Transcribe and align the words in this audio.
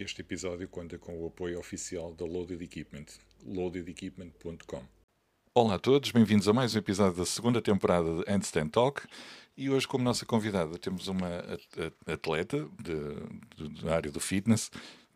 Este 0.00 0.22
episódio 0.22 0.66
conta 0.66 0.96
com 0.98 1.22
o 1.22 1.26
apoio 1.26 1.58
oficial 1.58 2.14
da 2.14 2.24
Loaded 2.24 2.64
Equipment, 2.64 3.04
loadedequipment.com. 3.44 4.82
Olá 5.54 5.74
a 5.74 5.78
todos, 5.78 6.10
bem-vindos 6.10 6.48
a 6.48 6.54
mais 6.54 6.74
um 6.74 6.78
episódio 6.78 7.18
da 7.18 7.26
segunda 7.26 7.60
temporada 7.60 8.08
de 8.16 8.24
Handstand 8.32 8.70
Talk. 8.70 9.02
E 9.54 9.68
hoje, 9.68 9.86
como 9.86 10.02
nossa 10.02 10.24
convidada, 10.24 10.78
temos 10.78 11.06
uma 11.06 11.44
atleta 12.06 12.66
da 13.82 13.94
área 13.94 14.10
do 14.10 14.20
fitness, 14.20 14.70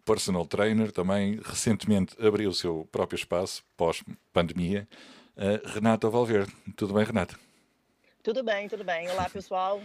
personal 0.05 0.45
trainer, 0.45 0.93
também 0.93 1.41
recentemente 1.43 2.15
abriu 2.23 2.51
o 2.51 2.55
seu 2.55 2.87
próprio 2.93 3.17
espaço 3.17 3.65
pós-pandemia, 3.79 4.87
Renata 5.65 6.11
Valverde. 6.11 6.53
Tudo 6.77 6.93
bem, 6.93 7.05
Renata? 7.05 7.41
Tudo 8.25 8.43
bem, 8.43 8.67
tudo 8.69 8.83
bem. 8.83 9.07
Olá, 9.11 9.29
pessoal. 9.29 9.83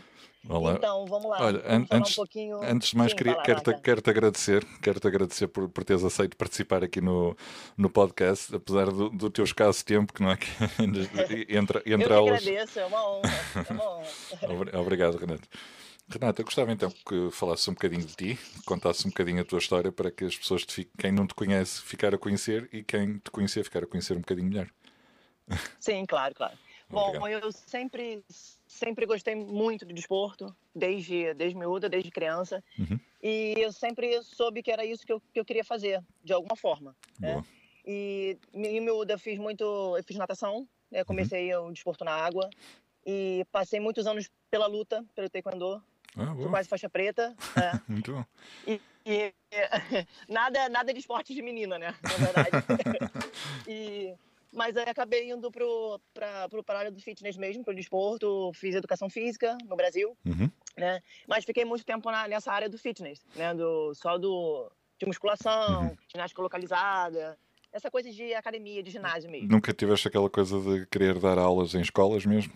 Olá. 0.48 0.76
Então, 0.76 1.06
vamos 1.08 1.30
lá. 1.30 1.42
Olha, 1.42 1.60
vamos 1.60 1.88
antes, 1.92 2.12
um 2.14 2.16
pouquinho... 2.16 2.64
antes 2.64 2.89
de 2.92 2.96
mais, 2.98 3.12
Sim, 3.12 3.18
queria, 3.18 3.36
quero-te 3.42 3.70
Rafa. 3.71 3.82
quero 3.84 4.02
agradecer, 4.10 4.66
quero-te 4.82 5.08
agradecer 5.08 5.48
por, 5.50 5.68
por 5.68 5.84
teres 5.84 6.06
aceito 6.06 6.38
participar 6.38 6.82
aqui 6.82 7.02
no, 7.02 7.36
no 7.78 7.89
podcast, 7.89 8.56
apesar 8.56 8.86
do, 8.92 9.10
do 9.10 9.30
teu 9.30 9.44
escasso 9.44 9.83
tempo, 9.83 10.14
que 10.14 10.21
não 10.24 10.32
é 10.32 10.38
que 10.38 10.47
entre, 11.50 11.82
Eu 11.86 11.96
entre 11.96 12.07
que 12.07 12.14
aulas. 12.14 12.42
agradeço, 12.47 12.80
é 12.80 12.86
uma 12.86 13.10
honra. 13.10 13.30
É 13.70 13.74
uma 13.74 13.97
honra. 13.97 14.07
Obri- 14.54 14.78
Obrigado, 14.78 15.18
Renato. 15.18 15.50
Renata, 16.10 16.42
eu 16.42 16.46
gostava 16.46 16.71
então 16.71 16.89
que 16.89 17.30
falasses 17.32 17.68
um 17.68 17.74
bocadinho 17.74 18.06
de 18.06 18.16
ti, 18.16 18.39
contasses 18.66 19.06
um 19.06 19.10
bocadinho 19.10 19.42
a 19.42 19.46
tua 19.46 19.60
história 19.60 19.92
para 19.92 20.10
que 20.10 20.24
as 20.24 20.36
pessoas, 20.38 20.66
te 20.66 20.74
fiquem, 20.74 20.94
quem 20.97 21.11
não 21.11 21.28
te 21.28 21.36
conhece, 21.36 21.82
ficar 21.82 22.16
a 22.16 22.18
conhecer 22.18 22.69
e 22.71 22.83
quem 22.83 23.18
te 23.18 23.30
conhecer, 23.32 23.66
ficar 23.66 23.83
a 23.83 23.86
conhecer 23.86 24.14
um 24.16 24.21
bocadinho 24.21 24.47
melhor. 24.47 24.69
Sim, 25.80 26.06
claro, 26.08 26.33
claro. 26.33 26.58
Bom, 26.89 27.10
Obrigado. 27.10 27.43
eu 27.43 27.52
sempre, 27.52 28.24
sempre 28.68 29.06
gostei 29.06 29.36
muito 29.36 29.86
de 29.86 29.93
desporto, 29.93 30.56
desde, 30.74 31.34
desde 31.36 31.57
miúda, 31.57 31.88
desde 31.88 32.09
criança. 32.09 32.64
Uhum. 32.80 33.00
E 33.22 33.53
eu 33.58 33.72
sempre 33.72 34.22
soube 34.23 34.64
que 34.64 34.72
era 34.72 34.84
isso 34.84 35.06
que 35.06 35.14
eu, 35.14 35.22
que 35.33 35.39
eu 35.39 35.45
queria 35.45 35.64
fazer, 35.64 36.03
de 36.23 36.33
alguma 36.33 36.56
forma. 36.56 36.95
né? 37.20 37.44
E 37.86 38.38
em 38.53 38.81
miúda 38.81 39.13
eu 39.13 39.19
fiz 39.19 39.38
muito, 39.38 39.63
eu 39.97 40.03
fiz 40.03 40.17
natação, 40.17 40.67
né? 40.91 41.03
comecei 41.03 41.53
o 41.55 41.72
desporto 41.72 42.03
na 42.03 42.11
água. 42.11 42.50
E 43.06 43.45
passei 43.52 43.80
muitos 43.80 44.06
anos 44.08 44.30
pela 44.52 44.67
luta, 44.67 45.06
pelo 45.16 45.30
taekwondo, 45.30 45.81
Ah, 46.17 46.35
quase 46.50 46.67
faixa 46.67 46.89
preta. 46.89 47.35
né? 47.56 47.81
Muito 47.88 48.13
bom. 48.13 48.25
E, 48.67 48.81
e, 49.06 49.33
nada, 50.28 50.67
nada 50.69 50.94
de 50.94 51.00
esporte 51.00 51.33
de 51.33 51.41
menina, 51.41 51.78
né? 51.80 51.95
Na 52.03 52.17
verdade. 52.17 52.50
e, 53.67 54.13
mas 54.52 54.75
aí 54.75 54.86
acabei 54.89 55.30
indo 55.31 55.52
para 55.52 56.50
pro, 56.50 56.64
pra 56.64 56.80
área 56.80 56.92
do 56.92 57.00
fitness 57.02 57.38
mesmo, 57.38 57.64
pro 57.64 57.75
desporto. 57.75 58.52
Fiz 58.53 58.75
educação 58.75 59.09
física 59.09 59.58
no 59.66 59.75
Brasil, 59.75 60.17
Uhum. 60.25 60.50
né? 60.78 61.02
Mas 61.28 61.45
fiquei 61.45 61.66
muito 61.66 61.86
tempo 61.86 62.09
na, 62.11 62.28
nessa 62.28 62.52
área 62.52 62.69
do 62.69 62.78
fitness, 62.78 63.19
né? 63.36 63.53
Do, 63.53 63.94
só 63.95 64.17
do, 64.17 64.72
de 65.00 65.06
musculação, 65.06 65.89
Uhum. 65.89 65.97
ginástica 66.11 66.41
localizada. 66.41 67.38
Essa 67.72 67.91
coisa 67.91 68.09
de 68.09 68.33
academia, 68.33 68.81
de 68.81 68.89
ginásio 68.89 69.30
mesmo. 69.30 69.50
Nunca 69.52 69.72
tiveste 69.72 70.08
aquela 70.08 70.30
coisa 70.30 70.59
de 70.59 70.88
querer 70.88 71.19
dar 71.19 71.38
aulas 71.38 71.75
em 71.75 71.81
escolas 71.81 72.25
mesmo? 72.25 72.52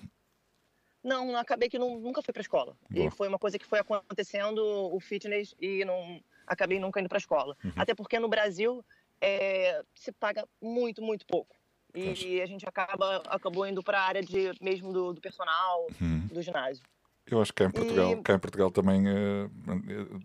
Não, 1.04 1.36
acabei 1.36 1.70
que 1.70 1.78
não, 1.78 2.00
nunca 2.00 2.22
fui 2.22 2.34
para 2.34 2.42
escola. 2.42 2.76
Boa. 2.90 3.08
E 3.08 3.12
foi 3.12 3.28
uma 3.28 3.38
coisa 3.38 3.60
que 3.60 3.66
foi 3.66 3.80
acontecendo, 3.80 4.60
o 4.64 5.00
fitness, 5.00 5.54
e 5.60 5.84
não 5.86 6.24
acabei 6.48 6.80
nunca 6.80 7.00
indo 7.00 7.10
para 7.10 7.18
escola. 7.18 7.56
Uhum. 7.64 7.74
Até 7.76 7.94
porque 7.94 8.18
no 8.20 8.30
Brasil 8.30 8.84
é, 9.22 9.84
se 9.94 10.12
paga 10.14 10.48
muito, 10.62 11.02
muito 11.02 11.26
pouco. 11.26 11.56
E 11.96 12.04
Pois. 12.06 12.42
a 12.42 12.46
gente 12.48 12.68
acaba 12.68 13.18
acabou 13.28 13.68
indo 13.68 13.84
para 13.84 14.00
a 14.00 14.04
área 14.04 14.22
de 14.22 14.52
mesmo 14.62 14.92
do, 14.92 15.14
do 15.14 15.22
personal, 15.22 15.88
Uhum. 16.02 16.28
do 16.32 16.42
ginásio. 16.42 16.84
Eu 17.28 17.42
acho 17.42 17.54
que 17.54 17.64
cá 17.64 17.70
em 17.70 17.72
Portugal, 17.72 18.12
E- 18.12 18.22
cá 18.24 18.34
em 18.34 18.40
Portugal 18.40 18.72
também 18.72 19.08
eh, 19.08 19.48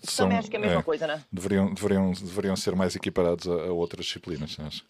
são, 0.02 0.26
Também 0.26 0.38
acho 0.38 0.50
que 0.50 0.56
é 0.56 0.58
a 0.58 0.62
mesma 0.62 0.80
é, 0.80 0.82
coisa, 0.82 1.06
né? 1.06 1.24
deveriam, 1.30 1.72
deveriam, 1.72 2.10
deveriam 2.12 2.56
ser 2.56 2.74
mais 2.74 2.96
equiparados 2.96 3.46
a, 3.46 3.52
a 3.52 3.72
outras 3.72 4.06
disciplinas, 4.06 4.58
acho. 4.58 4.84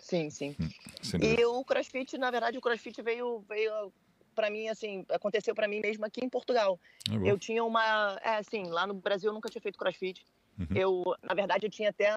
Sim, 0.00 0.30
sim. 0.30 0.56
Sem 1.02 1.20
dúvida. 1.20 1.40
E 1.40 1.44
o 1.46 1.64
CrossFit, 1.64 2.18
na 2.18 2.30
verdade, 2.30 2.58
o 2.58 2.60
CrossFit 2.60 3.00
veio 3.02 3.44
veio 3.48 3.92
para 4.34 4.50
mim 4.50 4.68
assim, 4.68 5.04
aconteceu 5.10 5.54
para 5.54 5.68
mim 5.68 5.80
mesmo 5.80 6.04
aqui 6.04 6.24
em 6.24 6.28
Portugal. 6.28 6.78
Bom. 7.08 7.26
Eu 7.26 7.38
tinha 7.38 7.62
uma, 7.62 8.18
é 8.22 8.36
assim, 8.36 8.64
lá 8.64 8.86
no 8.86 8.94
Brasil 8.94 9.30
eu 9.30 9.34
nunca 9.34 9.48
tinha 9.48 9.62
feito 9.62 9.78
CrossFit. 9.78 10.24
Uhum. 10.58 10.66
Eu, 10.74 11.02
na 11.22 11.34
verdade, 11.34 11.66
eu 11.66 11.70
tinha 11.70 11.90
até 11.90 12.16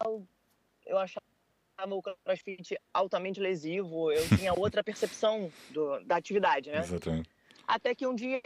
eu 0.86 0.98
achava 0.98 1.26
o 1.84 2.02
CrossFit 2.02 2.78
altamente 2.94 3.40
lesivo. 3.40 4.12
Eu 4.12 4.24
tinha 4.50 4.54
outra 4.54 4.84
percepção 4.84 5.52
do, 5.72 6.00
da 6.06 6.16
atividade, 6.16 6.72
né? 6.72 6.80
Exatamente. 6.80 7.30
Até 7.68 7.96
que 7.96 8.06
um 8.06 8.14
dia 8.14 8.42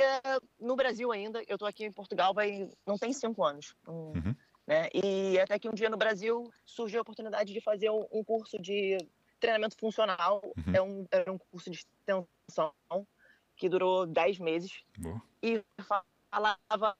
no 0.59 0.75
Brasil 0.75 1.11
ainda, 1.11 1.43
eu 1.47 1.57
tô 1.57 1.65
aqui 1.65 1.85
em 1.85 1.91
Portugal, 1.91 2.33
vai 2.33 2.69
não 2.85 2.97
tem 2.97 3.11
cinco 3.11 3.43
anos, 3.43 3.75
um, 3.85 4.13
Uhum. 4.15 4.35
né? 4.65 4.87
E 4.93 5.37
até 5.39 5.59
que 5.59 5.67
um 5.67 5.73
dia 5.73 5.89
no 5.89 5.97
Brasil 5.97 6.49
surgiu 6.65 6.99
a 6.99 7.01
oportunidade 7.01 7.53
de 7.53 7.59
fazer 7.59 7.89
um, 7.89 8.07
um 8.11 8.23
curso 8.23 8.57
de 8.57 8.97
treinamento 9.39 9.75
funcional. 9.77 10.41
Uhum. 10.65 10.75
É 10.75 10.81
um, 10.81 11.05
era 11.11 11.31
um 11.31 11.37
curso 11.37 11.69
de 11.69 11.79
extensão 11.79 12.73
que 13.57 13.67
durou 13.67 14.05
10 14.07 14.39
meses 14.39 14.83
Boa. 14.97 15.21
e 15.43 15.61
falava 15.83 16.95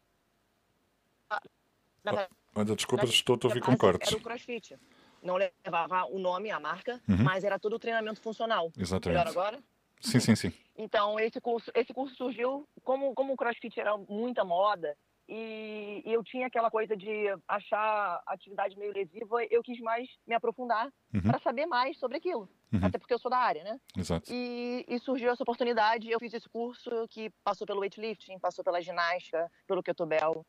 na 2.03 2.28
Olha, 2.56 2.75
desculpa, 2.75 3.06
estou 3.06 3.40
a 3.41 3.47
ouvir 3.47 3.61
com 3.61 3.78
cortes. 3.78 4.09
Era 4.09 4.17
o 4.17 4.22
CrossFit. 4.22 4.78
Não 5.22 5.35
levava 5.35 6.06
o 6.06 6.18
nome, 6.19 6.50
a 6.52 6.59
marca, 6.59 7.02
Uhum. 7.07 7.24
mas 7.24 7.44
era 7.44 7.59
todo 7.59 7.74
o 7.74 7.80
treinamento 7.80 8.22
funcional. 8.22 8.72
Melhor 8.75 8.81
Exatamente. 8.84 9.28
agora? 9.30 9.59
Sim, 10.02 10.19
sim, 10.19 10.35
sim. 10.35 10.53
Então, 10.81 11.19
esse 11.19 11.41
curso, 11.41 11.69
esse 11.75 11.94
curso 11.94 12.16
surgiu, 12.16 12.66
como, 12.85 13.13
como 13.13 13.34
o 13.34 13.35
CrossFit 13.35 13.78
era 13.78 13.97
muita 13.97 14.46
moda, 14.46 14.96
e, 15.28 16.02
e 16.06 16.13
eu 16.13 16.24
tinha 16.24 16.47
aquela 16.47 16.72
coisa 16.72 16.96
de 16.96 17.25
achar 17.46 18.24
a 18.25 18.34
atividade 18.34 18.78
meio 18.78 18.94
lesiva, 18.94 19.44
eu 19.52 19.62
quis 19.62 19.78
mais 19.81 20.08
me 20.25 20.34
aprofundar 20.34 20.88
Uhum. 21.13 21.22
para 21.24 21.38
saber 21.40 21.66
mais 21.66 21.97
sobre 22.00 22.16
aquilo. 22.18 22.50
Uhum. 22.72 22.79
Até 22.84 22.97
porque 22.97 23.13
eu 23.13 23.19
sou 23.19 23.29
da 23.29 23.38
área, 23.40 23.63
né? 23.63 23.78
Exato. 23.97 24.31
E, 24.31 24.85
e 24.88 25.00
surgiu 25.00 25.29
essa 25.31 25.44
oportunidade, 25.44 26.09
eu 26.09 26.18
fiz 26.19 26.34
esse 26.34 26.47
curso 26.47 26.90
que 27.09 27.29
passou 27.44 27.68
pelo 27.68 27.81
weightlifting, 27.81 28.40
passou 28.40 28.63
pela 28.63 28.81
ginástica, 28.81 29.52
pelo 29.68 29.84
kettlebell. 29.84 30.46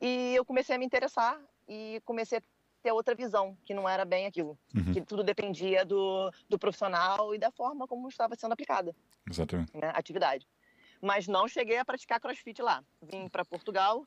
E 0.00 0.34
eu 0.34 0.44
comecei 0.44 0.76
a 0.76 0.78
me 0.78 0.84
interessar 0.84 1.40
e 1.66 2.02
comecei 2.04 2.38
a 2.38 2.42
ter 2.82 2.92
outra 2.92 3.14
visão, 3.14 3.56
que 3.64 3.74
não 3.74 3.88
era 3.88 4.04
bem 4.04 4.26
aquilo. 4.26 4.58
Uhum. 4.74 4.92
Que 4.92 5.00
tudo 5.02 5.22
dependia 5.22 5.84
do, 5.84 6.30
do 6.48 6.58
profissional 6.58 7.34
e 7.34 7.38
da 7.38 7.50
forma 7.50 7.86
como 7.86 8.08
estava 8.08 8.34
sendo 8.36 8.52
aplicada 8.52 8.94
Exatamente. 9.28 9.76
né, 9.76 9.88
a 9.88 9.98
atividade. 9.98 10.46
Mas 11.00 11.26
não 11.26 11.46
cheguei 11.48 11.78
a 11.78 11.84
praticar 11.84 12.20
crossfit 12.20 12.60
lá. 12.60 12.82
Vim 13.02 13.28
para 13.28 13.44
Portugal 13.44 14.06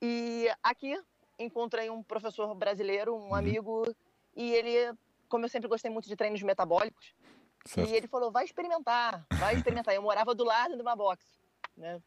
e 0.00 0.48
aqui 0.62 0.98
encontrei 1.38 1.90
um 1.90 2.02
professor 2.02 2.54
brasileiro, 2.54 3.14
um 3.14 3.28
Uhum. 3.28 3.34
amigo, 3.34 3.94
e 4.34 4.52
ele, 4.52 4.94
como 5.28 5.44
eu 5.44 5.48
sempre 5.48 5.68
gostei 5.68 5.90
muito 5.90 6.08
de 6.08 6.16
treinos 6.16 6.42
metabólicos, 6.42 7.14
Certo. 7.66 7.90
e 7.90 7.94
ele 7.94 8.06
falou, 8.06 8.30
vai 8.30 8.44
experimentar, 8.44 9.26
vai 9.38 9.54
experimentar. 9.56 9.94
Eu 9.94 10.02
morava 10.02 10.34
do 10.34 10.44
lado 10.44 10.76
de 10.76 10.82
uma 10.82 10.94
box, 10.96 11.24
né? 11.76 12.00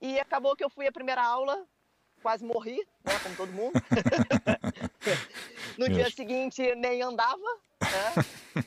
E 0.00 0.18
acabou 0.18 0.56
que 0.56 0.64
eu 0.64 0.70
fui 0.70 0.86
a 0.88 0.92
primeira 0.92 1.22
aula, 1.22 1.64
quase 2.22 2.44
morri, 2.44 2.78
né, 3.04 3.12
como 3.22 3.36
todo 3.36 3.52
mundo. 3.52 3.74
no 5.78 5.88
dia 5.88 6.10
seguinte 6.10 6.74
nem 6.76 7.00
andava, 7.02 7.38
né? 7.80 8.14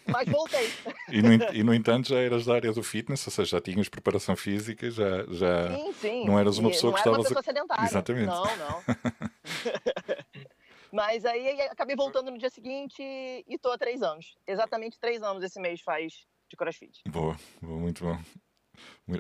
Mas 0.08 0.28
voltei. 0.30 0.70
E 1.10 1.22
no, 1.22 1.34
e 1.54 1.64
no 1.64 1.74
entanto 1.74 2.10
já 2.10 2.20
eras 2.20 2.46
da 2.46 2.56
área 2.56 2.74
do 2.74 2.84
fitness, 2.84 3.26
ou 3.26 3.32
seja, 3.32 3.52
já 3.52 3.62
tinhas 3.62 3.88
preparação 3.88 4.36
física, 4.36 4.92
já, 4.92 5.24
já 5.32 5.74
Sim, 5.74 5.94
sim. 5.94 6.26
não 6.26 6.38
eras 6.38 6.58
uma 6.58 6.70
pessoa 6.70 6.92
não 6.92 6.98
que 7.02 7.08
era 7.08 7.12
uma 7.12 7.22
estavas 7.22 7.26
a- 7.26 7.30
pessoa 7.30 7.44
sedentária. 7.44 7.86
Exatamente. 7.88 8.26
Não, 8.26 8.58
não. 8.58 8.84
Mas 10.92 11.24
aí 11.26 11.62
acabei 11.62 11.96
voltando 11.96 12.30
no 12.32 12.38
dia 12.38 12.50
seguinte 12.50 13.02
e 13.02 13.58
tô 13.58 13.72
há 13.72 13.78
três 13.78 14.02
anos. 14.02 14.36
Exatamente 14.46 15.00
três 15.00 15.24
anos 15.24 15.42
esse 15.44 15.60
mês 15.62 15.80
faz 15.82 16.26
de 16.50 16.58
crossfit. 16.58 17.00
Boa, 17.08 17.38
boa, 17.62 17.80
muito 17.80 18.04
bom. 18.04 18.20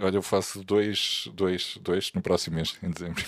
Olha, 0.02 0.18
eu 0.18 0.22
faço 0.22 0.62
dois, 0.64 1.28
dois, 1.34 1.78
dois 1.78 2.12
no 2.14 2.22
próximo 2.22 2.58
mês, 2.58 2.78
em 2.84 2.92
dezembro. 2.92 3.24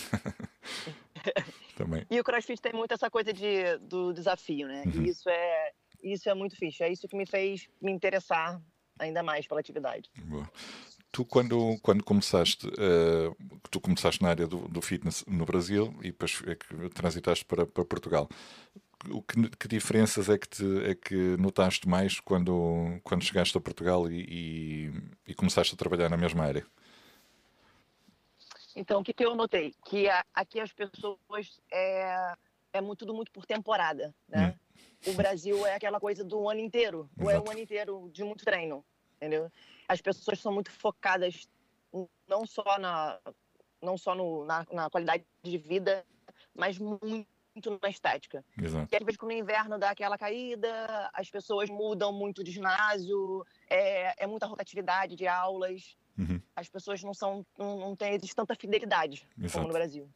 Também. 1.75 2.06
E 2.09 2.19
o 2.19 2.24
crossfit 2.24 2.62
tem 2.62 2.74
muito 2.74 2.94
essa 2.94 3.09
coisa 3.09 3.31
de, 3.31 3.78
do 3.80 4.13
desafio, 4.13 4.68
né? 4.68 4.84
Uhum. 4.85 5.04
E 5.04 5.10
isso 5.10 5.30
é, 5.30 5.71
isso 6.04 6.30
é 6.30 6.33
muito 6.33 6.56
fixe. 6.56 6.83
É 6.83 6.92
isso 6.92 7.07
que 7.07 7.16
me 7.16 7.25
fez 7.25 7.68
me 7.81 7.92
interessar 7.92 8.62
ainda 9.00 9.24
mais 9.24 9.48
pela 9.48 9.60
atividade. 9.60 10.10
Boa. 10.18 10.50
Tu, 11.12 11.25
quando, 11.25 11.77
quando 11.81 12.04
começaste, 12.04 12.68
eh, 12.68 13.31
tu 13.71 13.80
começaste 13.80 14.21
na 14.21 14.30
área 14.30 14.45
do, 14.45 14.68
do 14.68 14.81
fitness 14.81 15.25
no 15.25 15.44
Brasil 15.44 15.95
e 16.01 16.12
depois 16.12 16.39
é 16.45 16.54
que 16.54 16.89
transitaste 16.89 17.45
para, 17.45 17.65
para 17.65 17.83
Portugal, 17.83 18.30
o 19.10 19.22
que, 19.22 19.50
que 19.57 19.68
diferenças 19.68 20.30
é 20.30 20.38
que, 20.38 20.48
te, 20.48 20.63
é 20.83 20.94
que 20.94 21.15
notaste 21.38 21.88
mais 21.88 22.19
quando, 22.19 23.00
quando 23.04 23.24
chegaste 23.24 23.57
a 23.57 23.62
Portugal 23.62 24.12
e, 24.12 24.22
e, 24.30 25.31
e 25.31 25.33
começaste 25.33 25.74
a 25.74 25.77
trabalhar 25.77 26.10
na 26.10 26.18
mesma 26.18 26.44
área? 26.44 26.65
Então, 28.75 29.01
o 29.01 29.04
que, 29.04 29.13
que 29.13 29.25
eu 29.25 29.36
notei? 29.36 29.74
Que 29.86 30.10
a- 30.10 30.25
aqui 30.33 30.60
as 30.60 30.71
pessoas 30.71 31.60
é, 31.71 32.33
é 32.74 32.81
muito, 32.81 33.00
tudo 33.00 33.13
muito 33.13 33.31
por 33.31 33.45
temporada, 33.45 34.13
né? 34.27 34.57
O 35.07 35.13
Brasil 35.13 35.66
é 35.66 35.75
aquela 35.75 36.00
coisa 36.00 36.24
do 36.24 36.50
ano 36.50 36.60
inteiro, 36.60 37.10
ou 37.19 37.30
é 37.30 37.33
Exato. 37.33 37.48
um 37.48 37.51
ano 37.51 37.60
inteiro 37.62 38.10
de 38.12 38.24
muito 38.24 38.44
treino, 38.44 38.86
entendeu? 39.16 39.51
As 39.88 40.01
pessoas 40.01 40.39
são 40.39 40.54
muito 40.54 40.71
focadas 40.71 41.48
não 42.27 42.45
só 42.45 42.77
na 42.77 43.19
não 43.81 43.98
só 43.98 44.13
no, 44.13 44.44
na, 44.44 44.66
na 44.74 44.89
qualidade 44.89 45.25
de 45.42 45.57
vida, 45.57 46.06
mas 46.54 46.77
muito 46.77 47.25
muito 47.56 47.80
na 47.81 47.89
estética. 47.89 48.45
Exato. 48.62 48.88
E 48.92 48.95
às 48.95 49.04
vezes, 49.04 49.19
no 49.19 49.31
inverno 49.31 49.77
dá 49.77 49.89
aquela 49.89 50.18
caída, 50.18 51.10
as 51.13 51.30
pessoas 51.30 51.69
mudam 51.69 52.13
muito 52.13 52.44
de 52.44 52.51
ginásio, 52.51 53.45
é, 53.69 54.24
é 54.24 54.27
muita 54.27 54.45
rotatividade 54.45 55.15
de 55.15 55.27
aulas, 55.27 55.98
Uhum. 56.19 56.42
as 56.56 56.68
pessoas 56.68 57.01
não 57.01 57.13
são, 57.13 57.45
não, 57.57 57.80
não 57.80 57.95
têm 57.95 58.19
tanta 58.36 58.54
fidelidade 58.54 59.25
Exato. 59.38 59.54
como 59.54 59.68
no 59.68 59.74
Brasil. 59.74 60.10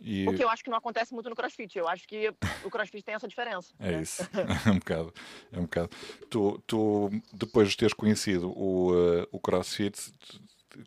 E 0.00 0.26
O 0.26 0.32
que 0.34 0.42
eu 0.42 0.48
acho 0.48 0.64
que 0.64 0.70
não 0.70 0.78
acontece 0.78 1.12
muito 1.12 1.28
no 1.28 1.36
CrossFit. 1.36 1.76
Eu 1.76 1.86
acho 1.86 2.08
que 2.08 2.32
o 2.64 2.70
CrossFit 2.70 3.02
tem 3.04 3.14
essa 3.14 3.28
diferença. 3.28 3.74
é 3.78 3.92
né? 3.92 4.02
isso. 4.02 4.22
É 4.66 4.70
um 4.70 4.78
bocado. 4.78 5.14
É 5.52 5.58
um 5.58 5.62
bocado. 5.62 5.90
Tu, 6.30 6.62
tu 6.66 7.10
depois 7.32 7.68
de 7.70 7.76
teres 7.76 7.92
conhecido 7.92 8.50
o, 8.56 8.92
eh, 8.94 9.28
o 9.30 9.38
CrossFit, 9.38 10.12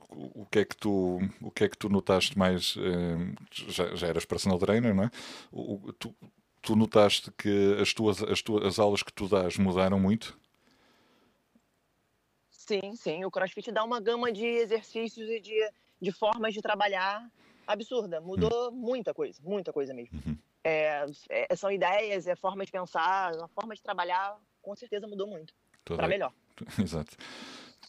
o 0.09 0.45
que 0.45 0.59
é 0.59 0.65
que 0.65 0.75
tu, 0.75 1.19
o 1.41 1.51
que 1.51 1.65
é 1.65 1.69
que 1.69 1.77
tu 1.77 1.89
notaste 1.89 2.37
mais? 2.37 2.75
eh, 2.77 3.35
já, 3.51 3.93
já 3.95 4.07
eras 4.07 4.25
personal 4.25 4.57
trainer, 4.57 4.95
não 4.95 5.03
é? 5.03 5.11
O- 5.51 5.93
tu, 5.93 6.15
tu 6.61 6.75
notaste 6.75 7.29
que 7.37 7.77
as 7.79 7.93
tuas, 7.93 8.23
as 8.23 8.41
tuas 8.41 8.65
as 8.65 8.79
aulas 8.79 9.03
que 9.03 9.13
tu 9.13 9.27
dás 9.27 9.57
mudaram 9.57 9.99
muito? 9.99 10.39
Sim, 12.65 12.95
sim. 12.95 13.25
O 13.25 13.31
CrossFit 13.31 13.71
dá 13.71 13.83
uma 13.83 13.99
gama 13.99 14.31
de 14.31 14.45
exercícios 14.45 15.29
e 15.29 15.39
de, 15.41 15.71
de 16.01 16.11
formas 16.13 16.53
de 16.53 16.61
trabalhar 16.61 17.29
absurda. 17.67 18.21
Mudou 18.21 18.71
muita 18.71 19.13
coisa, 19.13 19.37
muita 19.43 19.73
coisa 19.73 19.93
mesmo. 19.93 20.17
Uhum. 20.25 20.37
É, 20.63 21.05
é- 21.29 21.55
são 21.57 21.69
ideias, 21.69 22.25
é 22.25 22.35
forma 22.37 22.65
de 22.65 22.71
pensar, 22.71 23.35
a 23.35 23.47
forma 23.49 23.75
de 23.75 23.81
trabalhar, 23.81 24.39
com 24.61 24.73
certeza 24.77 25.05
mudou 25.07 25.27
muito. 25.27 25.53
Para 25.83 26.07
melhor. 26.07 26.31
Exato. 26.81 27.17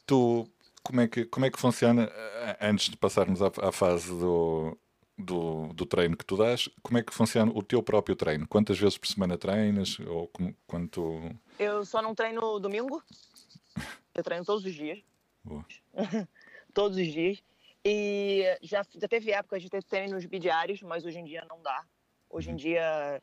Tu, 0.05 0.45
como 0.83 1.01
é 1.03 1.07
que, 1.07 1.25
como 1.27 1.47
é 1.47 1.51
que 1.51 1.61
funciona, 1.61 2.11
eh, 2.13 2.59
antes 2.61 2.91
de 2.91 2.97
passarmos 2.97 3.41
à, 3.43 3.53
à 3.63 3.71
fase 3.71 4.09
do, 4.11 4.77
do, 5.17 5.69
do 5.73 5.87
treino 5.87 6.17
que 6.17 6.25
tu 6.25 6.37
dás, 6.37 6.69
como 6.83 6.99
é 6.99 7.03
que 7.03 7.15
funciona 7.15 7.53
o 7.55 7.63
teu 7.63 7.81
próprio 7.81 8.17
treino? 8.17 8.49
Quantas 8.49 8.77
vezes 8.77 8.99
por 8.99 9.07
semana 9.07 9.39
treinas? 9.39 10.01
Ou 10.01 10.27
como, 10.27 10.53
quanto... 10.67 11.21
Eu 11.61 11.85
só 11.85 12.03
não 12.03 12.13
treino 12.13 12.59
domingo. 12.59 13.01
Eu 14.15 14.23
treino 14.23 14.45
todos 14.45 14.65
os 14.65 14.75
dias. 14.75 15.03
Todos 16.73 16.97
os 16.99 17.07
dias. 17.07 17.43
E 17.85 18.43
já, 18.63 18.83
já 18.99 19.09
teve 19.09 19.31
épocas 19.31 19.63
de 19.63 19.69
ter 19.69 19.83
treinos 19.85 20.25
bidiários, 20.25 20.81
mas 20.83 21.05
hoje 21.05 21.19
em 21.19 21.25
dia 21.25 21.45
não 21.49 21.61
dá. 21.63 21.85
Hoje 22.31 22.49
Uhum. 22.49 22.55
em 22.55 22.57
dia 22.57 23.23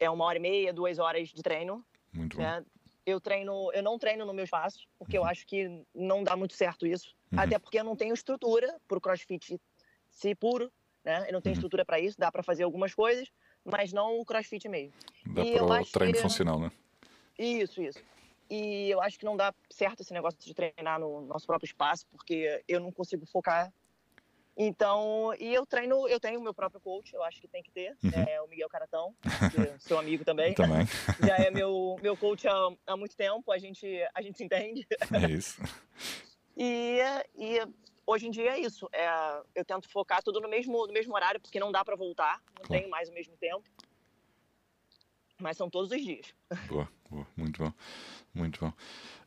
é 0.00 0.08
uma 0.10 0.24
hora 0.24 0.38
e 0.38 0.40
meia, 0.40 0.72
duas 0.72 0.98
horas 0.98 1.28
de 1.28 1.42
treino. 1.42 1.84
Muito 2.12 2.36
bom. 2.36 2.42
né? 2.42 2.64
Eu 3.04 3.20
treino, 3.20 3.70
eu 3.72 3.82
não 3.82 3.98
treino 3.98 4.24
no 4.26 4.32
meu 4.34 4.44
espaço, 4.44 4.86
porque 4.98 5.16
eu 5.16 5.24
acho 5.24 5.46
que 5.46 5.82
não 5.94 6.22
dá 6.24 6.36
muito 6.36 6.54
certo 6.54 6.86
isso. 6.86 7.14
Uhum. 7.32 7.40
Até 7.40 7.58
porque 7.58 7.78
eu 7.78 7.84
não 7.84 7.96
tenho 7.96 8.14
estrutura 8.14 8.78
para 8.86 8.98
o 8.98 9.00
CrossFit 9.00 9.60
ser 10.10 10.34
puro, 10.36 10.70
né? 11.04 11.26
Eu 11.28 11.32
não 11.32 11.40
tenho 11.40 11.52
Uhum. 11.54 11.58
estrutura 11.58 11.84
para 11.84 12.00
isso, 12.00 12.18
dá 12.18 12.30
para 12.32 12.42
fazer 12.42 12.64
algumas 12.64 12.94
coisas, 12.94 13.30
mas 13.64 13.92
não 13.92 14.18
o 14.20 14.24
CrossFit 14.24 14.68
mesmo. 14.68 14.92
Dá 15.26 15.44
para 15.44 15.80
o 15.80 15.84
treino 15.86 16.14
que- 16.14 16.20
funcional, 16.20 16.58
não 16.58 16.66
é? 16.66 16.72
Isso, 17.38 17.80
isso. 17.82 18.02
E 18.50 18.90
eu 18.90 19.00
acho 19.00 19.18
que 19.18 19.24
não 19.24 19.36
dá 19.36 19.54
certo 19.70 20.00
esse 20.00 20.12
negócio 20.12 20.38
de 20.40 20.54
treinar 20.54 20.98
no 20.98 21.22
nosso 21.22 21.46
próprio 21.46 21.66
espaço, 21.66 22.06
porque 22.10 22.62
eu 22.66 22.80
não 22.80 22.90
consigo 22.90 23.26
focar. 23.26 23.72
Então, 24.60 25.32
e 25.38 25.54
eu 25.54 25.64
treino, 25.64 26.08
eu 26.08 26.18
tenho 26.18 26.40
o 26.40 26.42
meu 26.42 26.52
próprio 26.52 26.80
coach, 26.80 27.14
eu 27.14 27.22
acho 27.22 27.40
que 27.40 27.46
tem 27.46 27.62
que 27.62 27.70
ter, 27.70 27.96
Uhum. 28.02 28.10
é 28.26 28.42
o 28.42 28.48
Miguel 28.48 28.68
Caratão, 28.68 29.14
é 29.24 29.28
seu 29.78 29.96
amigo 29.98 30.24
também. 30.24 30.52
Também, 30.54 30.84
Já 31.20 31.36
é 31.36 31.50
meu, 31.50 31.96
meu 32.02 32.16
coach 32.16 32.48
há, 32.48 32.68
há 32.86 32.96
muito 32.96 33.16
tempo, 33.16 33.52
a 33.52 33.58
gente, 33.58 33.86
a 34.12 34.20
gente 34.20 34.36
se 34.38 34.44
entende. 34.44 34.86
é 35.12 35.30
isso. 35.30 35.60
E, 36.60 36.98
e 37.36 37.60
hoje 38.04 38.26
em 38.26 38.32
dia 38.32 38.50
é 38.56 38.58
isso. 38.58 38.88
É, 38.92 39.06
eu 39.54 39.64
tento 39.64 39.88
focar 39.88 40.20
tudo 40.24 40.40
no 40.40 40.48
mesmo, 40.48 40.88
no 40.88 40.92
mesmo 40.92 41.14
horário, 41.14 41.38
porque 41.38 41.60
não 41.60 41.70
dá 41.70 41.84
para 41.84 41.94
voltar, 41.94 42.42
não 42.58 42.64
Claro. 42.64 42.68
tenho 42.82 42.90
mais 42.90 43.08
o 43.08 43.12
mesmo 43.12 43.36
tempo. 43.36 43.62
Mas 45.40 45.56
são 45.56 45.70
todos 45.70 45.90
os 45.90 46.04
dias. 46.04 46.34
Boa, 46.68 46.88
boa, 47.08 47.26
muito 47.36 47.62
bom, 47.62 47.72
muito 48.34 48.60
bom. 48.60 48.72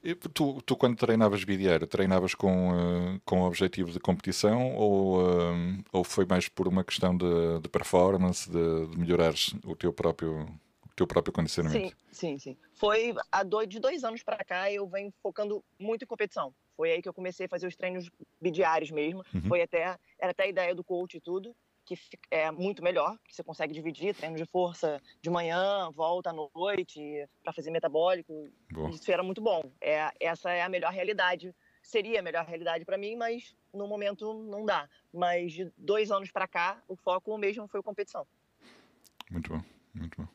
E 0.03 0.13
tu, 0.15 0.61
tu 0.61 0.75
quando 0.75 0.97
treinavas 0.97 1.43
bidiário, 1.43 1.87
treinavas 1.87 2.35
com, 2.35 2.73
eh, 2.73 3.19
com 3.23 3.41
o 3.41 3.45
objetivo 3.45 3.91
de 3.91 3.99
competição 3.99 4.75
ou, 4.75 5.21
eh, 5.21 5.83
ou 5.91 6.03
foi 6.03 6.25
mais 6.25 6.49
por 6.49 6.67
uma 6.67 6.83
questão 6.83 7.15
de, 7.15 7.59
de 7.61 7.69
performance, 7.69 8.49
de, 8.49 8.87
de 8.87 8.97
melhorares 8.97 9.53
o 9.63 9.75
teu 9.75 9.93
próprio, 9.93 10.41
o 10.41 10.95
teu 10.95 11.07
próprio 11.07 11.31
condicionamento? 11.31 11.95
Sim, 12.11 12.37
sim, 12.37 12.39
sim. 12.39 12.57
Foi 12.73 13.13
há 13.31 13.43
dois, 13.43 13.69
de 13.69 13.79
dois 13.79 14.03
anos 14.03 14.21
para 14.23 14.43
cá 14.43 14.71
eu 14.71 14.87
venho 14.87 15.13
focando 15.21 15.63
muito 15.79 16.03
em 16.03 16.07
competição. 16.07 16.53
Foi 16.75 16.91
aí 16.91 17.01
que 17.01 17.07
eu 17.07 17.13
comecei 17.13 17.45
a 17.45 17.49
fazer 17.49 17.67
os 17.67 17.75
treinos 17.75 18.09
bidiários 18.41 18.91
mesmo. 18.91 19.23
Uhum. 19.33 19.43
Foi 19.43 19.61
até 19.61 19.97
era 20.19 20.31
até 20.31 20.43
a 20.43 20.47
ideia 20.47 20.75
do 20.75 20.83
coach 20.83 21.15
e 21.15 21.21
tudo, 21.21 21.55
que 21.99 22.17
é 22.29 22.49
muito 22.51 22.83
melhor, 22.83 23.17
que 23.27 23.35
você 23.35 23.43
consegue 23.43 23.73
dividir 23.73 24.15
treinos 24.15 24.39
de 24.39 24.45
força 24.45 25.01
de 25.21 25.29
manhã, 25.29 25.89
volta 25.91 26.29
à 26.29 26.33
noite 26.33 27.27
para 27.43 27.51
fazer 27.53 27.71
metabólico. 27.71 28.49
Boa, 28.71 28.89
Isso 28.89 29.11
era 29.11 29.23
muito 29.23 29.41
bom. 29.41 29.71
É, 29.81 30.09
essa 30.19 30.51
é 30.51 30.61
a 30.61 30.69
melhor 30.69 30.91
realidade. 30.91 31.53
Seria 31.83 32.19
a 32.19 32.23
melhor 32.23 32.45
realidade 32.45 32.85
para 32.85 32.97
mim, 32.97 33.15
mas 33.15 33.55
no 33.73 33.87
momento 33.87 34.33
não 34.33 34.65
dá. 34.65 34.87
Mas 35.13 35.53
de 35.53 35.71
dois 35.77 36.11
anos 36.11 36.31
para 36.31 36.47
cá, 36.47 36.81
o 36.87 36.95
foco 36.95 37.37
mesmo 37.37 37.67
foi 37.67 37.79
a 37.79 37.83
competição. 37.83 38.25
muito 39.29 39.49
bom, 39.49 39.63
muito 39.93 40.21
bom. 40.21 40.27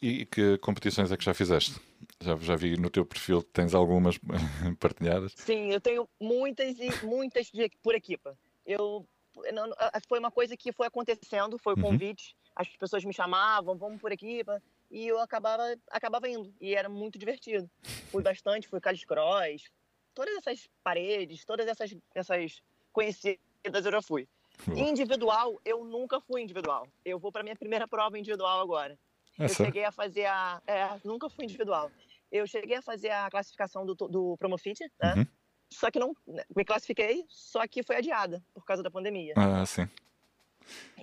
E 0.00 0.26
que 0.26 0.58
competições 0.58 1.12
é 1.12 1.16
que 1.16 1.24
já 1.24 1.32
fizeste? 1.32 1.80
Já, 2.20 2.34
já 2.36 2.56
vi 2.56 2.76
no 2.76 2.90
teu 2.90 3.04
perfil 3.06 3.42
que 3.42 3.50
tens 3.50 3.72
algumas 3.74 4.18
partilhadas. 4.80 5.32
Sim, 5.36 5.70
eu 5.70 5.80
tenho 5.80 6.08
muitas 6.20 6.76
e 6.80 6.90
muitas 7.04 7.46
de- 7.52 7.70
por 7.82 7.94
equipa. 7.94 8.36
Eu 8.66 9.06
não- 9.52 9.66
não- 9.68 9.76
a- 9.78 10.00
foi 10.08 10.18
uma 10.18 10.30
coisa 10.30 10.56
que 10.56 10.72
foi 10.72 10.86
acontecendo, 10.86 11.58
foi 11.58 11.74
o 11.74 11.76
Uhum. 11.76 11.82
convite. 11.82 12.36
As 12.54 12.68
pessoas 12.76 13.04
me 13.04 13.12
chamavam, 13.14 13.76
vamos 13.76 14.00
por 14.00 14.12
equipa, 14.12 14.62
e 14.90 15.06
eu 15.08 15.18
acabava 15.20 15.62
acabava 15.90 16.28
indo 16.28 16.52
e 16.60 16.74
era 16.74 16.88
muito 16.88 17.18
divertido. 17.18 17.70
Fui 18.10 18.22
bastante, 18.36 18.68
fui 18.68 18.80
Calis 18.80 19.04
Cross, 19.04 19.70
todas 20.14 20.34
essas 20.36 20.68
paredes, 20.84 21.44
todas 21.44 21.66
essas 21.66 21.94
essas 22.14 22.62
conhecidas 22.92 23.40
eu 23.86 23.92
já 23.92 24.02
fui. 24.02 24.28
Boa. 24.66 24.78
Individual, 24.78 25.58
eu 25.64 25.82
nunca 25.84 26.20
fui 26.20 26.42
individual. 26.42 26.86
Eu 27.04 27.18
vou 27.18 27.32
para 27.32 27.42
minha 27.42 27.56
primeira 27.56 27.88
prova 27.88 28.18
individual 28.18 28.60
agora. 28.60 28.98
É 29.38 29.44
Eu 29.46 29.48
cheguei 29.48 29.84
a 29.84 29.90
fazer 29.90 30.26
a. 30.26 30.60
É, 30.66 31.00
nunca 31.04 31.28
fui 31.30 31.44
individual. 31.46 31.90
Eu 32.30 32.46
cheguei 32.46 32.76
a 32.76 32.82
fazer 32.82 33.10
a 33.10 33.30
classificação 33.30 33.84
do, 33.86 33.94
do 33.94 34.36
Promofit, 34.36 34.80
né? 35.02 35.14
Uhum. 35.16 35.26
Só 35.72 35.90
que 35.90 35.98
não. 35.98 36.14
Me 36.54 36.64
classifiquei, 36.64 37.24
só 37.28 37.66
que 37.66 37.82
foi 37.82 37.96
adiada 37.96 38.42
por 38.54 38.64
causa 38.64 38.82
da 38.82 38.90
pandemia. 38.90 39.34
Ah, 39.36 39.64
sim. 39.66 39.88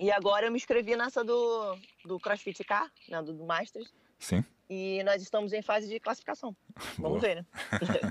E 0.00 0.10
agora 0.10 0.46
eu 0.46 0.50
me 0.50 0.56
inscrevi 0.56 0.96
nessa 0.96 1.22
do, 1.22 1.76
do 2.04 2.18
CrossFit 2.18 2.64
K, 2.64 2.90
né? 3.08 3.22
Do, 3.22 3.32
do 3.34 3.44
Masters. 3.44 3.92
Sim. 4.18 4.44
E 4.68 5.02
nós 5.02 5.20
estamos 5.20 5.52
em 5.52 5.62
fase 5.62 5.88
de 5.88 5.98
classificação. 5.98 6.56
Boa. 6.96 7.08
Vamos 7.10 7.20
ver, 7.20 7.36
né? 7.36 7.46